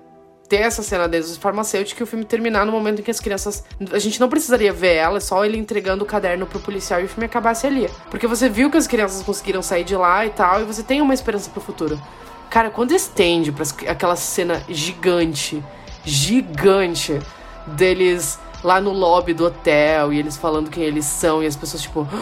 [0.49, 3.65] ter essa cena do farmacêutico e o filme terminar no momento em que as crianças.
[3.93, 7.09] A gente não precisaria ver ela, só ele entregando o caderno pro policial e o
[7.09, 7.89] filme acabasse ali.
[8.11, 11.01] Porque você viu que as crianças conseguiram sair de lá e tal, e você tem
[11.01, 12.01] uma esperança pro futuro.
[12.49, 15.63] Cara, quando estende pra aquela cena gigante,
[16.05, 17.19] gigante
[17.67, 21.83] deles lá no lobby do hotel e eles falando quem eles são e as pessoas,
[21.83, 22.07] tipo.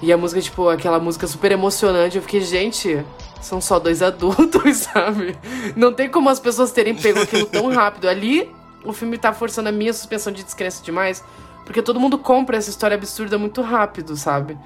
[0.00, 2.14] E a música, tipo, aquela música super emocionante.
[2.14, 3.04] Eu fiquei, gente,
[3.40, 5.36] são só dois adultos, sabe?
[5.76, 8.08] Não tem como as pessoas terem pego aquilo tão rápido.
[8.08, 8.50] Ali,
[8.84, 11.24] o filme tá forçando a minha suspensão de descrença demais,
[11.64, 14.58] porque todo mundo compra essa história absurda muito rápido, sabe?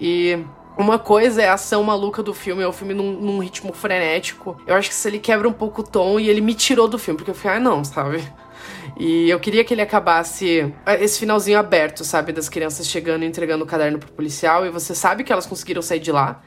[0.00, 0.38] E.
[0.76, 4.60] Uma coisa é a ação maluca do filme, é o filme num, num ritmo frenético.
[4.66, 6.98] Eu acho que se ele quebra um pouco o tom e ele me tirou do
[6.98, 8.20] filme, porque eu fiquei, ah, não, sabe?
[8.98, 12.32] E eu queria que ele acabasse ah, esse finalzinho aberto, sabe?
[12.32, 14.64] Das crianças chegando e entregando o caderno pro policial.
[14.66, 16.42] E você sabe que elas conseguiram sair de lá.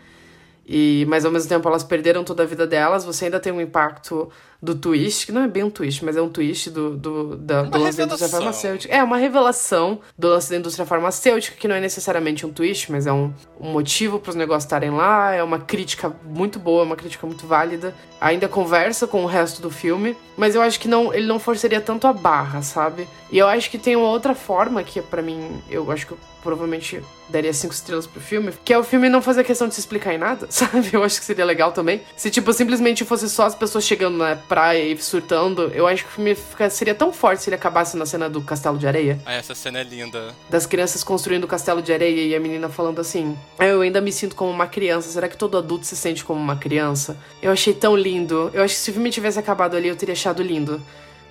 [0.67, 3.05] E, mas ao mesmo tempo elas perderam toda a vida delas.
[3.05, 4.29] Você ainda tem um impacto
[4.61, 7.63] do twist, que não é bem um twist, mas é um twist do, do, da,
[7.63, 8.93] do lance da indústria farmacêutica.
[8.93, 13.05] É uma revelação do lance da indústria farmacêutica, que não é necessariamente um twist, mas
[13.05, 15.33] é um, um motivo para os negócios estarem lá.
[15.33, 17.93] É uma crítica muito boa, uma crítica muito válida.
[18.19, 21.79] Ainda conversa com o resto do filme, mas eu acho que não, ele não forçaria
[21.79, 23.07] tanto a barra, sabe?
[23.31, 26.17] E eu acho que tem uma outra forma que, pra mim, eu acho que eu
[26.41, 29.81] provavelmente daria cinco estrelas pro filme, que é o filme não fazer questão de se
[29.81, 30.89] explicar em nada, sabe?
[30.93, 32.01] Eu acho que seria legal também.
[32.15, 36.09] Se, tipo, simplesmente fosse só as pessoas chegando na, praia e surtando, eu acho que
[36.09, 39.19] o filme fica- seria tão forte se ele acabasse na cena do castelo de areia.
[39.25, 40.33] Ah, essa cena é linda.
[40.49, 43.99] Das crianças construindo o castelo de areia e a menina falando assim: "Ah, Eu ainda
[44.01, 45.09] me sinto como uma criança.
[45.09, 47.17] Será que todo adulto se sente como uma criança?
[47.41, 48.49] Eu achei tão lindo.
[48.53, 50.81] Eu acho que se o filme tivesse acabado ali, eu teria achado lindo.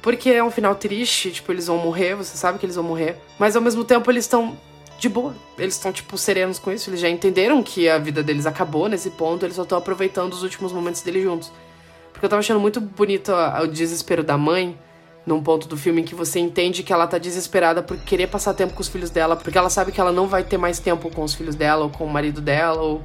[0.03, 3.17] Porque é um final triste, tipo, eles vão morrer, você sabe que eles vão morrer.
[3.39, 4.57] Mas ao mesmo tempo eles estão
[5.01, 5.35] de boa.
[5.59, 6.89] Eles estão, tipo, serenos com isso.
[6.89, 10.43] Eles já entenderam que a vida deles acabou nesse ponto, eles só estão aproveitando os
[10.45, 11.51] últimos momentos deles juntos.
[12.17, 14.75] Porque eu tava achando muito bonito o desespero da mãe,
[15.27, 18.55] num ponto do filme em que você entende que ela tá desesperada por querer passar
[18.55, 21.11] tempo com os filhos dela, porque ela sabe que ela não vai ter mais tempo
[21.11, 23.03] com os filhos dela, ou com o marido dela, ou.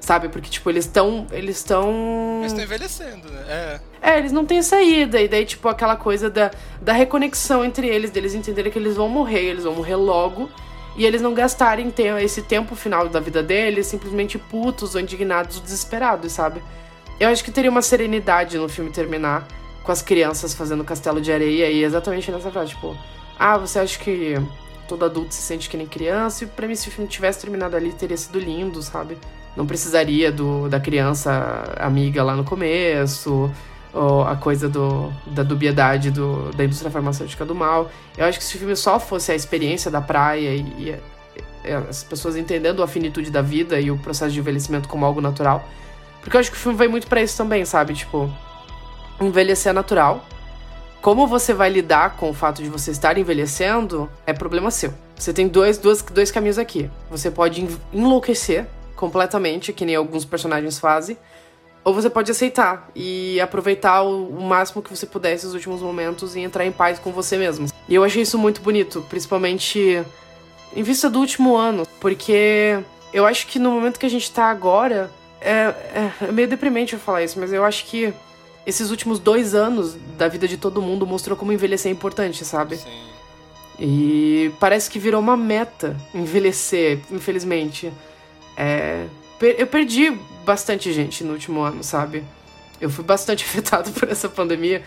[0.00, 0.30] Sabe?
[0.30, 1.26] Porque, tipo, eles estão.
[1.30, 2.38] Eles estão.
[2.40, 3.42] Eles estão envelhecendo, né?
[3.46, 3.80] É.
[4.00, 5.20] É, eles não têm saída.
[5.20, 6.50] E daí, tipo, aquela coisa da,
[6.80, 10.48] da reconexão entre eles, deles entenderem que eles vão morrer, eles vão morrer logo.
[10.96, 11.92] E eles não gastarem
[12.22, 16.62] esse tempo final da vida deles simplesmente putos ou indignados ou desesperados, sabe?
[17.18, 19.46] Eu acho que teria uma serenidade no filme terminar
[19.82, 22.96] com as crianças fazendo castelo de areia e exatamente nessa frase, tipo,
[23.38, 24.34] ah, você acha que
[24.88, 26.44] todo adulto se sente que nem criança?
[26.44, 29.16] E pra mim, se o filme tivesse terminado ali, teria sido lindo, sabe?
[29.56, 33.50] Não precisaria do, da criança amiga lá no começo,
[33.92, 37.90] ou a coisa do, da dubiedade do, da indústria farmacêutica do mal.
[38.18, 41.00] Eu acho que se o filme só fosse a experiência da praia e, e-
[41.64, 45.20] e as pessoas entendendo a finitude da vida e o processo de envelhecimento como algo
[45.20, 45.66] natural.
[46.24, 47.92] Porque eu acho que o filme vai muito pra isso também, sabe?
[47.92, 48.32] Tipo,
[49.20, 50.24] envelhecer é natural.
[51.02, 54.92] Como você vai lidar com o fato de você estar envelhecendo é problema seu.
[55.14, 56.90] Você tem dois, dois, dois caminhos aqui.
[57.10, 58.66] Você pode en- enlouquecer
[58.96, 61.18] completamente, que nem alguns personagens fazem,
[61.84, 66.34] ou você pode aceitar e aproveitar o, o máximo que você puder esses últimos momentos
[66.34, 67.66] e entrar em paz com você mesmo.
[67.86, 70.02] E eu achei isso muito bonito, principalmente
[70.74, 72.78] em vista do último ano, porque
[73.12, 75.10] eu acho que no momento que a gente tá agora,
[75.44, 78.12] é, é- é meio deprimente eu falar isso, mas eu acho que
[78.66, 82.76] esses últimos dois anos da vida de todo mundo mostrou como envelhecer é importante, sabe?
[82.76, 83.04] Sim.
[83.78, 87.92] E parece que virou uma meta envelhecer, infelizmente.
[88.56, 89.06] É,
[89.58, 92.24] eu perdi bastante gente no último ano, sabe?
[92.80, 94.82] Eu fui bastante afetado por essa pandemia.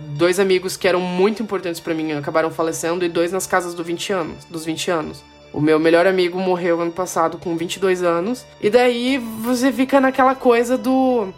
[0.00, 3.82] Dois amigos que eram muito importantes pra mim acabaram falecendo e dois nas casas do
[3.82, 5.24] 20 anos, dos 20 anos.
[5.52, 8.44] O meu melhor amigo morreu ano passado com 22 anos.
[8.60, 11.28] E daí você fica naquela coisa do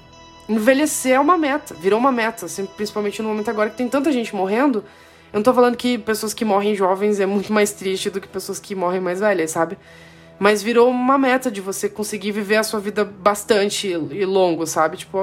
[0.49, 4.11] envelhecer é uma meta, virou uma meta, assim, principalmente no momento agora que tem tanta
[4.11, 4.79] gente morrendo.
[5.33, 8.27] Eu não tô falando que pessoas que morrem jovens é muito mais triste do que
[8.27, 9.79] pessoas que morrem mais velhas, sabe?
[10.41, 14.97] Mas virou uma meta de você conseguir viver a sua vida bastante e longo, sabe?
[14.97, 15.19] Tipo,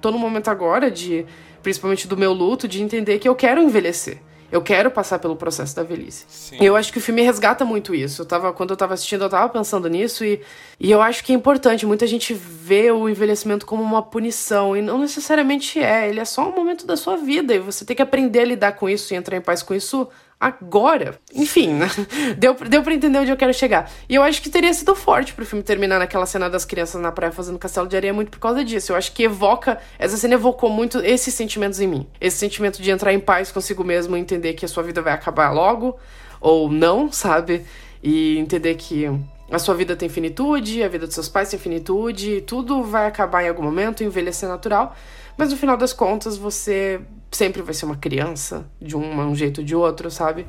[0.00, 1.26] tô num momento agora de,
[1.62, 4.18] principalmente do meu luto, de entender que eu quero envelhecer.
[4.54, 6.24] Eu quero passar pelo processo da velhice.
[6.28, 6.58] Sim.
[6.60, 8.22] Eu acho que o filme resgata muito isso.
[8.22, 10.40] Eu tava, quando eu tava assistindo, eu tava pensando nisso e,
[10.78, 11.84] e eu acho que é importante.
[11.84, 16.08] Muita gente vê o envelhecimento como uma punição e não necessariamente é.
[16.08, 18.72] Ele é só um momento da sua vida e você tem que aprender a lidar
[18.76, 20.08] com isso e entrar em paz com isso
[20.38, 21.18] agora.
[21.34, 21.88] Enfim, né?
[22.38, 23.90] Deu, deu pra entender onde eu quero chegar.
[24.08, 27.12] E eu acho que teria sido forte pro filme terminar naquela cena das crianças na
[27.12, 28.92] praia fazendo castelo de areia muito por causa disso.
[28.92, 29.78] Eu acho que evoca.
[29.98, 32.06] Essa cena evocou muito esses sentimentos em mim.
[32.20, 35.50] Esse sentimento de entrar em paz consigo mesmo entender que a sua vida vai acabar
[35.50, 35.96] logo,
[36.40, 37.64] ou não, sabe?
[38.02, 39.08] E entender que
[39.50, 43.44] a sua vida tem finitude, a vida dos seus pais tem finitude, tudo vai acabar
[43.44, 44.96] em algum momento, envelhecer natural.
[45.36, 47.00] Mas no final das contas, você
[47.36, 50.46] sempre vai ser uma criança, de um, um jeito ou de outro, sabe?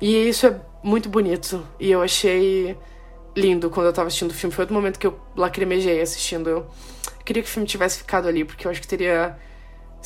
[0.00, 1.66] E isso é muito bonito.
[1.78, 2.76] E eu achei
[3.36, 4.54] lindo quando eu tava assistindo o filme.
[4.54, 6.48] Foi outro momento que eu lacrimejei assistindo.
[6.48, 6.66] Eu
[7.24, 9.36] queria que o filme tivesse ficado ali, porque eu acho que teria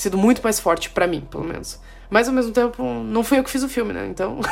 [0.00, 1.80] sido muito mais forte pra mim, pelo menos.
[2.10, 4.06] Mas ao mesmo tempo, não fui eu que fiz o filme, né?
[4.06, 4.40] Então.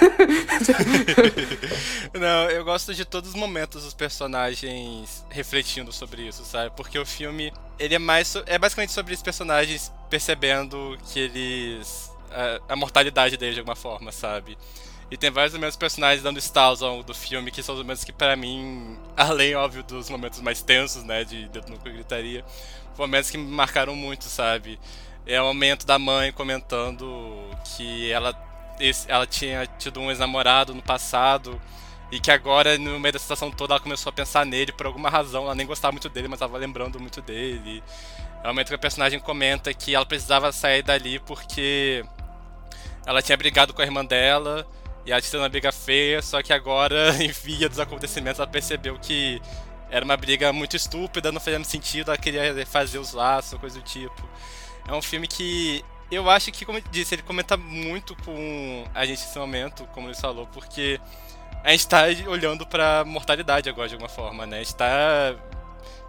[2.12, 6.70] Não, eu gosto de todos os momentos dos personagens refletindo sobre isso, sabe?
[6.76, 12.74] Porque o filme, ele é mais é basicamente sobre os personagens percebendo que eles a,
[12.74, 14.59] a mortalidade deles de alguma forma, sabe?
[15.11, 18.05] E tem vários momentos personagens dando estalos ao longo do filme, que são os momentos
[18.05, 22.44] que pra mim, além óbvio dos momentos mais tensos, né, de dedo no cu gritaria,
[22.99, 24.80] momentos que me marcaram muito, sabe?
[25.27, 28.35] É o momento da mãe comentando que ela
[29.09, 31.61] ela tinha tido um ex-namorado no passado
[32.11, 35.09] e que agora, no meio da situação toda, ela começou a pensar nele por alguma
[35.11, 35.45] razão.
[35.45, 37.83] Ela nem gostava muito dele, mas estava lembrando muito dele.
[38.43, 42.05] É o momento que a personagem comenta que ela precisava sair dali porque
[43.05, 44.66] ela tinha brigado com a irmã dela
[45.05, 48.99] e ela tinha uma briga feia, só que agora, em via dos acontecimentos, ela percebeu
[48.99, 49.41] que
[49.91, 53.85] era uma briga muito estúpida, não fazia sentido, ela queria fazer os laços, coisa do
[53.85, 54.29] tipo.
[54.89, 59.05] É um filme que eu acho que, como eu disse, ele comenta muito com a
[59.05, 61.01] gente nesse momento, como ele falou, porque
[61.64, 64.61] a gente tá olhando pra mortalidade agora de alguma forma, né?
[64.61, 65.34] A gente tá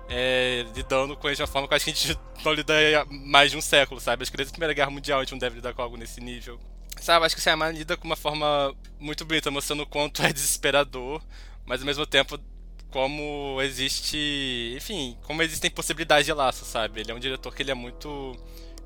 [0.07, 3.05] é, lidando com eles de uma forma que acho que a gente não lida há
[3.05, 4.21] mais de um século, sabe?
[4.21, 6.21] Acho que desde a Primeira Guerra Mundial a gente não deve lidar com algo nesse
[6.21, 6.59] nível.
[7.01, 10.32] Sabe, acho que o Shyamalan lida com uma forma muito bonita, mostrando o quanto é
[10.34, 11.21] desesperador,
[11.65, 12.39] mas ao mesmo tempo
[12.89, 17.01] como existe, enfim, como existem possibilidades de laço, sabe?
[17.01, 18.36] Ele é um diretor que ele é muito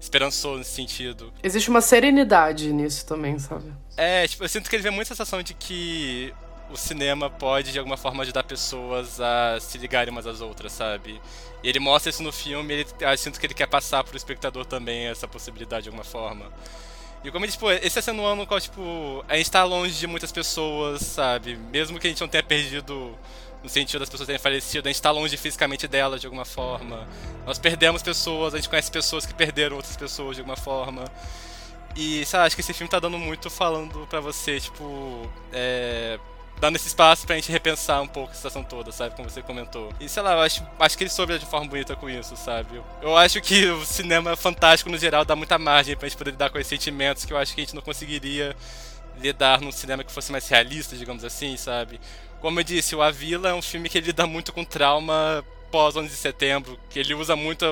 [0.02, 1.32] esperançoso nesse sentido.
[1.44, 3.72] Existe uma serenidade nisso também, sabe?
[3.96, 6.34] É, tipo, eu sinto que ele vê muita sensação de que
[6.72, 11.22] o cinema pode de alguma forma ajudar pessoas a se ligarem umas às outras, sabe?
[11.64, 14.66] E ele mostra isso no filme, ele, eu sinto que ele quer passar pro espectador
[14.66, 16.52] também essa possibilidade de alguma forma.
[17.24, 19.64] E como ele, tipo, esse é sendo um ano no qual, tipo, a gente tá
[19.64, 21.56] longe de muitas pessoas, sabe?
[21.56, 23.16] Mesmo que a gente não tenha perdido
[23.64, 27.08] no sentido das pessoas terem falecido, a gente tá longe fisicamente delas de alguma forma.
[27.46, 31.06] Nós perdemos pessoas, a gente conhece pessoas que perderam outras pessoas de alguma forma.
[31.96, 36.18] E, sabe, acho que esse filme tá dando muito falando pra você, tipo, é,
[36.60, 39.16] dando esse espaço pra gente repensar um pouco a situação toda, sabe?
[39.16, 39.92] Como você comentou.
[40.00, 42.78] E sei lá, eu acho, acho que ele soube de forma bonita com isso, sabe?
[42.78, 46.32] Eu, eu acho que o cinema fantástico no geral dá muita margem pra gente poder
[46.32, 48.56] lidar com esses sentimentos que eu acho que a gente não conseguiria
[49.20, 52.00] lidar num cinema que fosse mais realista, digamos assim, sabe?
[52.42, 55.46] Como eu disse, o A Vila é um filme que ele lida muito com trauma
[55.72, 57.64] pós 11 de setembro, que ele usa muito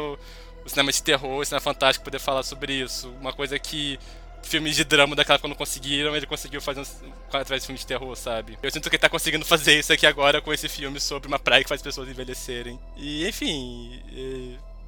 [0.63, 3.09] o cinema de terror, o cinema fantástico poder falar sobre isso.
[3.19, 3.99] Uma coisa que
[4.43, 8.15] filmes de drama daquela quando conseguiram, ele conseguiu fazer um, através de filmes de terror,
[8.15, 8.57] sabe?
[8.61, 11.39] Eu sinto que ele tá conseguindo fazer isso aqui agora com esse filme sobre uma
[11.39, 12.79] praia que faz pessoas envelhecerem.
[12.95, 13.99] E, enfim,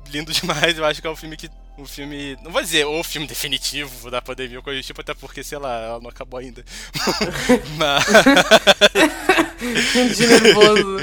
[0.10, 0.78] lindo demais.
[0.78, 1.50] Eu acho que é um filme que.
[1.78, 2.38] Um filme.
[2.44, 5.58] Não vou dizer o filme definitivo da pandemia ou coisa do tipo, até porque, sei
[5.58, 6.64] lá, ela não acabou ainda.
[7.78, 8.06] Mas.
[10.18, 10.98] de nervoso.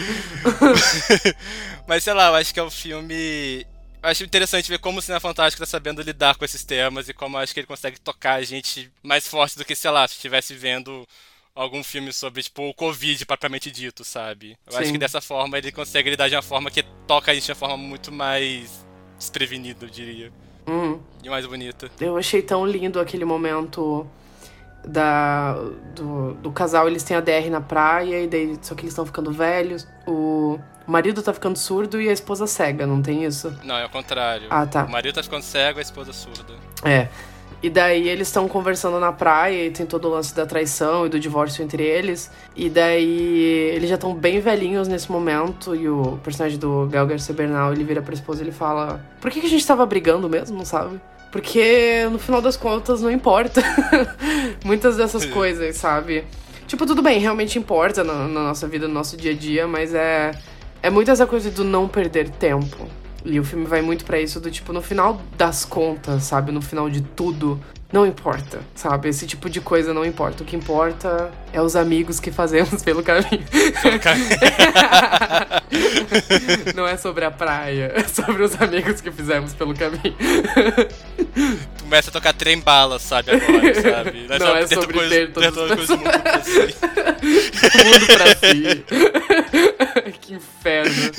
[1.87, 3.67] Mas sei lá, eu acho que é um filme
[4.03, 7.15] eu acho interessante ver como o Cinema Fantástico tá sabendo lidar com esses temas e
[7.15, 10.07] como eu acho que ele consegue tocar a gente mais forte do que, sei lá,
[10.07, 11.07] se estivesse vendo
[11.55, 14.57] algum filme sobre, tipo, o Covid propriamente dito, sabe?
[14.65, 14.79] Eu Sim.
[14.79, 17.51] acho que dessa forma ele consegue lidar de uma forma que toca a gente de
[17.51, 18.87] uma forma muito mais
[19.19, 20.33] desprevenida, eu diria.
[20.67, 21.01] Uhum.
[21.23, 21.91] E mais bonita.
[22.01, 24.07] Eu achei tão lindo aquele momento
[24.87, 25.55] da
[25.95, 29.05] do, do casal, eles têm a DR na praia, e daí, só que eles estão
[29.05, 29.87] ficando velhos.
[30.07, 33.55] O marido tá ficando surdo e a esposa cega, não tem isso?
[33.65, 34.47] Não, é o contrário.
[34.51, 34.85] Ah, tá.
[34.85, 36.55] O marido tá ficando cego, a esposa surda.
[36.85, 37.09] É.
[37.63, 41.09] E daí eles estão conversando na praia e tem todo o lance da traição e
[41.09, 42.31] do divórcio entre eles.
[42.55, 47.35] E daí eles já estão bem velhinhos nesse momento e o personagem do Gal Garcia
[47.35, 50.29] Bernal, ele vira pra esposa e ele fala: "Por que, que a gente tava brigando
[50.29, 51.01] mesmo, sabe?"
[51.33, 53.63] Porque no final das contas não importa.
[54.65, 56.25] Muitas dessas coisas, sabe?
[56.67, 59.95] Tipo, tudo bem, realmente importa na, na nossa vida, no nosso dia a dia, mas
[59.95, 60.33] é
[60.83, 62.87] é muito essa coisa do não perder tempo.
[63.25, 66.53] E o filme vai muito pra isso do tipo, no final das contas, sabe?
[66.53, 67.61] No final de tudo,
[67.91, 69.09] não importa, sabe?
[69.09, 70.43] Esse tipo de coisa não importa.
[70.43, 73.45] O que importa é os amigos que fazemos pelo caminho.
[73.83, 74.29] Pelo caminho.
[76.77, 80.15] não é sobre a praia, é sobre os amigos que fizemos pelo caminho.
[81.81, 84.27] Começa a tocar trem bala, sabe, agora, sabe?
[84.39, 86.77] Não, é sobre coisa- ter coisas do mundo pra si.
[87.85, 88.85] Mundo pra si.
[90.21, 91.13] que inferno.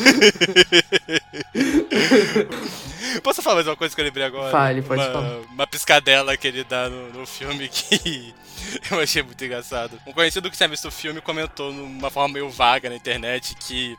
[3.24, 4.52] Posso falar mais uma coisa que eu lembrei agora?
[4.52, 5.38] Fale, pode uma, falar.
[5.52, 8.34] Uma piscadela que ele dá no, no filme que
[8.92, 10.00] eu achei muito engraçado.
[10.06, 13.98] Um conhecido que tinha visto o filme comentou numa forma meio vaga na internet que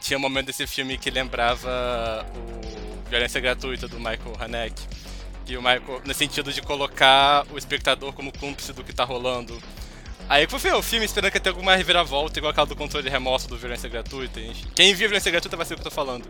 [0.00, 4.82] tinha um momento desse filme que lembrava o Violência Gratuita do Michael Haneke.
[5.46, 9.58] E o Michael, no sentido de colocar o espectador como cúmplice do que tá rolando.
[10.28, 13.48] Aí eu fui o filme esperando que ter alguma reviravolta, igual aquela do controle remoto
[13.48, 14.40] do Violência Gratuita.
[14.74, 16.28] Quem viu Violência Gratuita vai saber o que eu tô falando.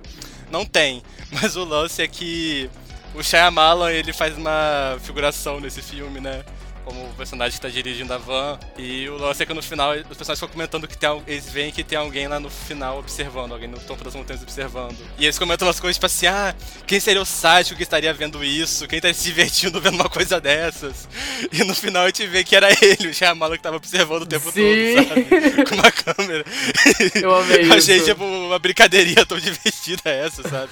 [0.53, 1.03] Não tem,
[1.33, 2.70] mas o lance é que
[3.15, 6.45] o Shyamalan, ele faz uma figuração nesse filme, né?
[6.89, 8.59] Como o personagem que tá dirigindo a van.
[8.78, 11.70] E o lance é que no final, os personagens ficam comentando que tem, eles veem
[11.70, 14.97] que tem alguém lá no final observando, alguém no topo das montanhas observando.
[15.18, 18.43] E eles comentam umas coisas tipo assim, ah, quem seria o sádico que estaria vendo
[18.43, 18.89] isso?
[18.89, 21.07] Quem estaria se divertindo vendo uma coisa dessas?
[21.53, 24.26] E no final a gente vê que era ele, o Shyamalan, que tava observando o
[24.26, 24.95] tempo Sim.
[24.97, 25.64] todo, sabe?
[25.68, 26.45] Com uma câmera.
[27.14, 28.07] Eu amei Achei, isso.
[28.07, 30.70] tipo, uma brincadeirinha tão divertida essa, sabe?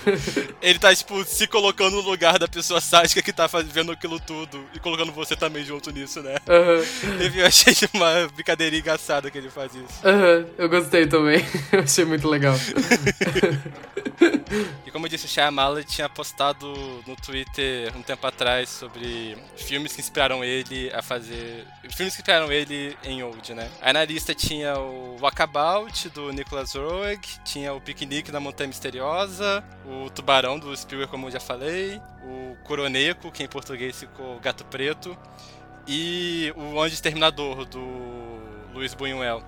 [0.60, 4.64] Ele tá, tipo, se colocando no lugar da pessoa sádica que tá vendo aquilo tudo
[4.74, 6.36] e colocando você também junto nisso, né?
[6.48, 6.82] Aham.
[7.24, 10.06] Enfim, eu achei uma brincadeirinha engraçada que ele faz isso.
[10.06, 11.44] Aham, eu gostei também.
[11.72, 12.54] Eu achei muito legal.
[14.86, 16.66] E como eu disse, o Shyamalan tinha postado
[17.06, 21.66] no Twitter um tempo atrás sobre filmes que inspiraram ele a fazer...
[21.90, 23.68] Filmes que inspiraram ele em Old, né?
[23.80, 29.62] Aí na lista tinha o Walkabout, do Nicholas Roeg, tinha o Piquenique na Montanha Misteriosa,
[29.84, 34.64] o Tubarão, do Spielberg, como eu já falei, o Coroneco, que em português ficou Gato
[34.64, 35.16] Preto,
[35.86, 37.80] e o Anjo Exterminador, do
[38.74, 39.42] Luiz Buñuel.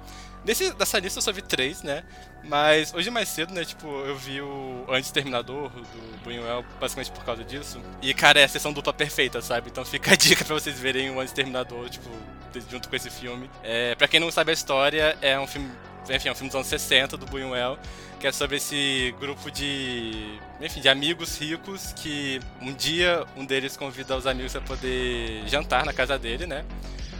[0.44, 2.04] Nesse, dessa lista eu só vi três, né?
[2.44, 7.44] Mas hoje mais cedo, né, tipo, eu vi o Antes-Terminador do Buñuel basicamente por causa
[7.44, 7.80] disso.
[8.00, 9.68] E, cara, é a sessão dupla perfeita, sabe?
[9.68, 12.08] Então fica a dica pra vocês verem o Antes-Terminador, tipo,
[12.70, 13.50] junto com esse filme.
[13.62, 15.70] É, pra quem não sabe a história, é um filme
[16.14, 17.78] enfim, é um filme dos anos 60 do Buñuel,
[18.18, 23.76] que é sobre esse grupo de, enfim, de amigos ricos que um dia um deles
[23.76, 26.64] convida os amigos a poder jantar na casa dele, né?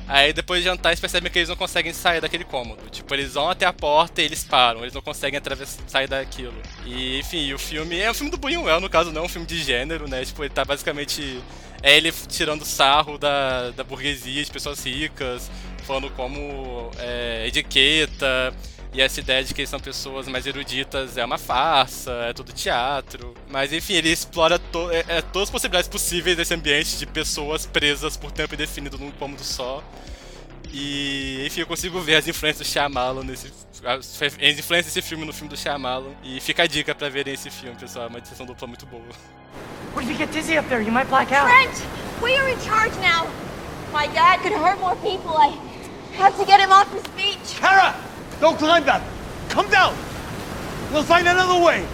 [0.09, 2.89] Aí depois de jantar eles percebem que eles não conseguem sair daquele cômodo.
[2.91, 5.39] Tipo, eles vão até a porta e eles param, eles não conseguem
[5.87, 6.55] sair daquilo.
[6.87, 9.47] E enfim, o filme é um filme do Buñuel, no caso não é um filme
[9.47, 10.25] de gênero, né?
[10.25, 11.43] Tipo, ele tá basicamente
[11.83, 15.51] é ele tirando sarro da, da burguesia, de pessoas ricas,
[15.85, 18.53] falando como é, etiqueta,
[18.93, 22.53] e essa ideia de que eles são pessoas mais eruditas é uma farsa, é tudo
[22.53, 23.35] teatro.
[23.49, 27.67] Mas enfim, ele explora to é, é, todas as possibilidades possíveis desse ambiente de pessoas
[27.67, 29.83] presas por tempo indefinido num cômodo só.
[30.73, 33.53] E enfim, eu consigo ver as influências do Shyamalan nesse.
[33.85, 36.13] As influências desse filme no filme do Shyamalan.
[36.23, 38.07] E fica a dica pra verem esse filme, pessoal.
[38.07, 39.03] É uma sessão dupla muito boa.
[39.95, 40.83] What if you get dizzy up there?
[40.83, 41.49] You might black out.
[41.49, 41.83] Trent,
[42.23, 43.29] we are in charge now.
[43.93, 45.37] My dad could hurt more people.
[45.37, 45.57] I
[46.19, 47.58] have to get him off his feet.
[48.49, 49.03] Don't climb that!
[49.51, 49.95] Come down!
[50.91, 51.85] We'll find another way!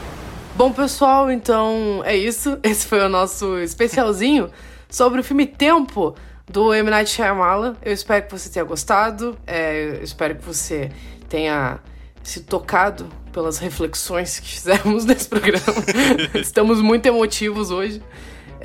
[0.55, 2.57] Bom, pessoal, então é isso.
[2.63, 4.49] Esse foi o nosso especialzinho
[4.89, 6.15] sobre o filme Tempo
[6.49, 6.89] do M.
[6.89, 7.75] Night Shyamalan.
[7.83, 9.37] Eu espero que você tenha gostado.
[9.45, 10.93] É, eu espero que você
[11.29, 11.81] tenha
[12.23, 15.65] se tocado pelas reflexões que fizemos nesse programa.
[16.41, 18.01] Estamos muito emotivos hoje.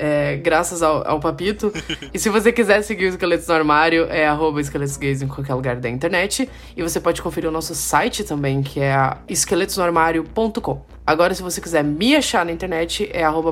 [0.02, 1.70] É, graças ao, ao, Papito.
[2.14, 5.54] E se você quiser seguir os Esqueletos no Armário, é arroba Esqueletos Gays em qualquer
[5.54, 6.48] lugar da internet.
[6.74, 8.96] E você pode conferir o nosso site também, que é
[9.28, 10.82] esqueletosnoarmário.com.
[11.10, 13.50] Agora, se você quiser me achar na internet, é arroba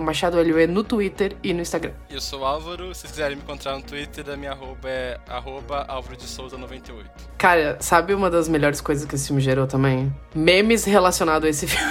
[0.69, 1.91] no Twitter e no Instagram.
[2.09, 5.19] Eu sou o Álvaro, se vocês quiserem me encontrar no Twitter, a minha arroba é
[5.29, 7.11] arroba Álvaro de Souza 98.
[7.37, 10.15] Cara, sabe uma das melhores coisas que esse filme gerou também?
[10.33, 11.85] Memes relacionados a esse filme.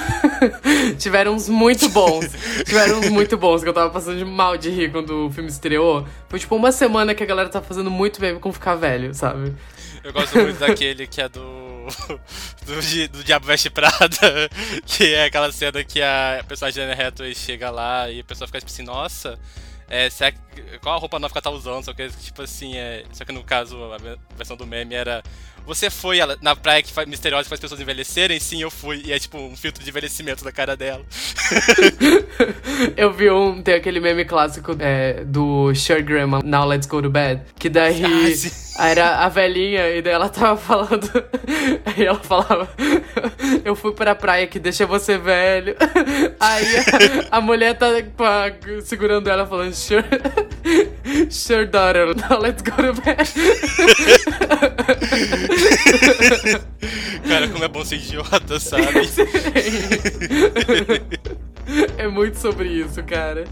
[0.97, 2.30] Tiveram uns muito bons.
[2.63, 5.49] Tiveram uns muito bons, que eu tava passando de mal de rir quando o filme
[5.49, 6.07] estreou.
[6.30, 9.53] Foi tipo uma semana que a galera tá fazendo muito meme com ficar velho, sabe?
[10.01, 11.66] Eu gosto muito daquele que é do
[12.65, 14.49] do, do Diabo Veste Prada,
[14.85, 18.59] que é aquela cena que a personagem Anne Hathaway chega lá e a pessoa fica
[18.59, 19.39] tipo assim, nossa,
[19.89, 20.09] é,
[20.81, 21.83] qual a roupa nova que ela tá usando?
[21.83, 23.97] Só que, tipo assim, é, só que no caso, a
[24.35, 25.23] versão do meme era
[25.68, 28.39] você foi na praia que faz, misteriosa faz pessoas envelhecerem?
[28.39, 29.03] Sim, eu fui.
[29.05, 31.05] E é tipo um filtro de envelhecimento da cara dela.
[32.95, 33.61] eu vi um.
[33.61, 37.41] Tem aquele meme clássico é, do Sure Grandma, Now Let's Go to Bed.
[37.59, 38.01] Que daí.
[38.80, 41.09] Ah, era a velhinha, e daí ela tava falando.
[41.84, 42.70] Aí ela falava:
[43.65, 45.76] Eu fui pra praia que deixa você velho.
[46.39, 46.65] Aí
[47.32, 48.51] a, a mulher tá pá,
[48.84, 50.05] segurando ela falando: Sure.
[51.32, 53.28] Sure, daughter, now let's go to bed.
[57.28, 58.84] Cara, como é bom ser idiota, sabe?
[61.97, 63.43] é muito sobre isso, cara.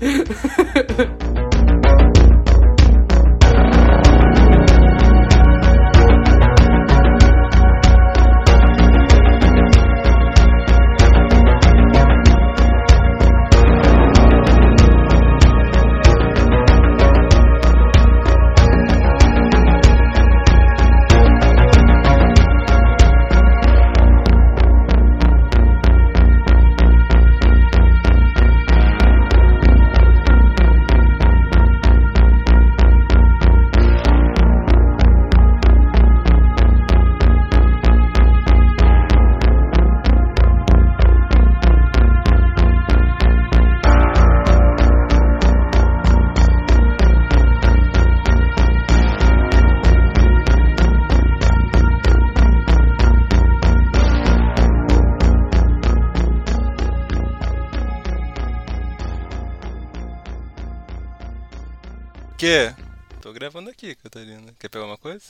[63.86, 64.54] Aqui, Catarina.
[64.60, 65.26] Quer pegar uma coisa?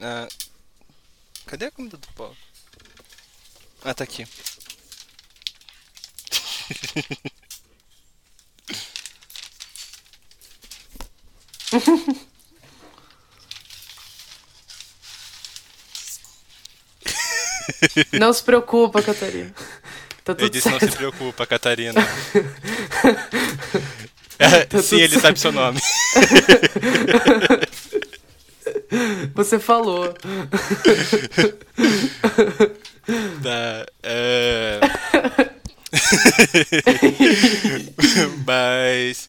[0.00, 0.28] Ah,
[1.46, 2.34] cadê a comida do pau?
[3.84, 4.26] Ah, tá aqui.
[18.18, 19.54] Não se preocupa, Catarina.
[20.24, 20.84] Tá Eu disse certo.
[20.84, 22.00] não se preocupa, Catarina.
[24.68, 25.80] Tá Sim, ele sabe seu nome.
[29.34, 30.14] Você falou.
[33.42, 33.86] Tá.
[34.02, 34.80] É...
[38.46, 39.26] Mas.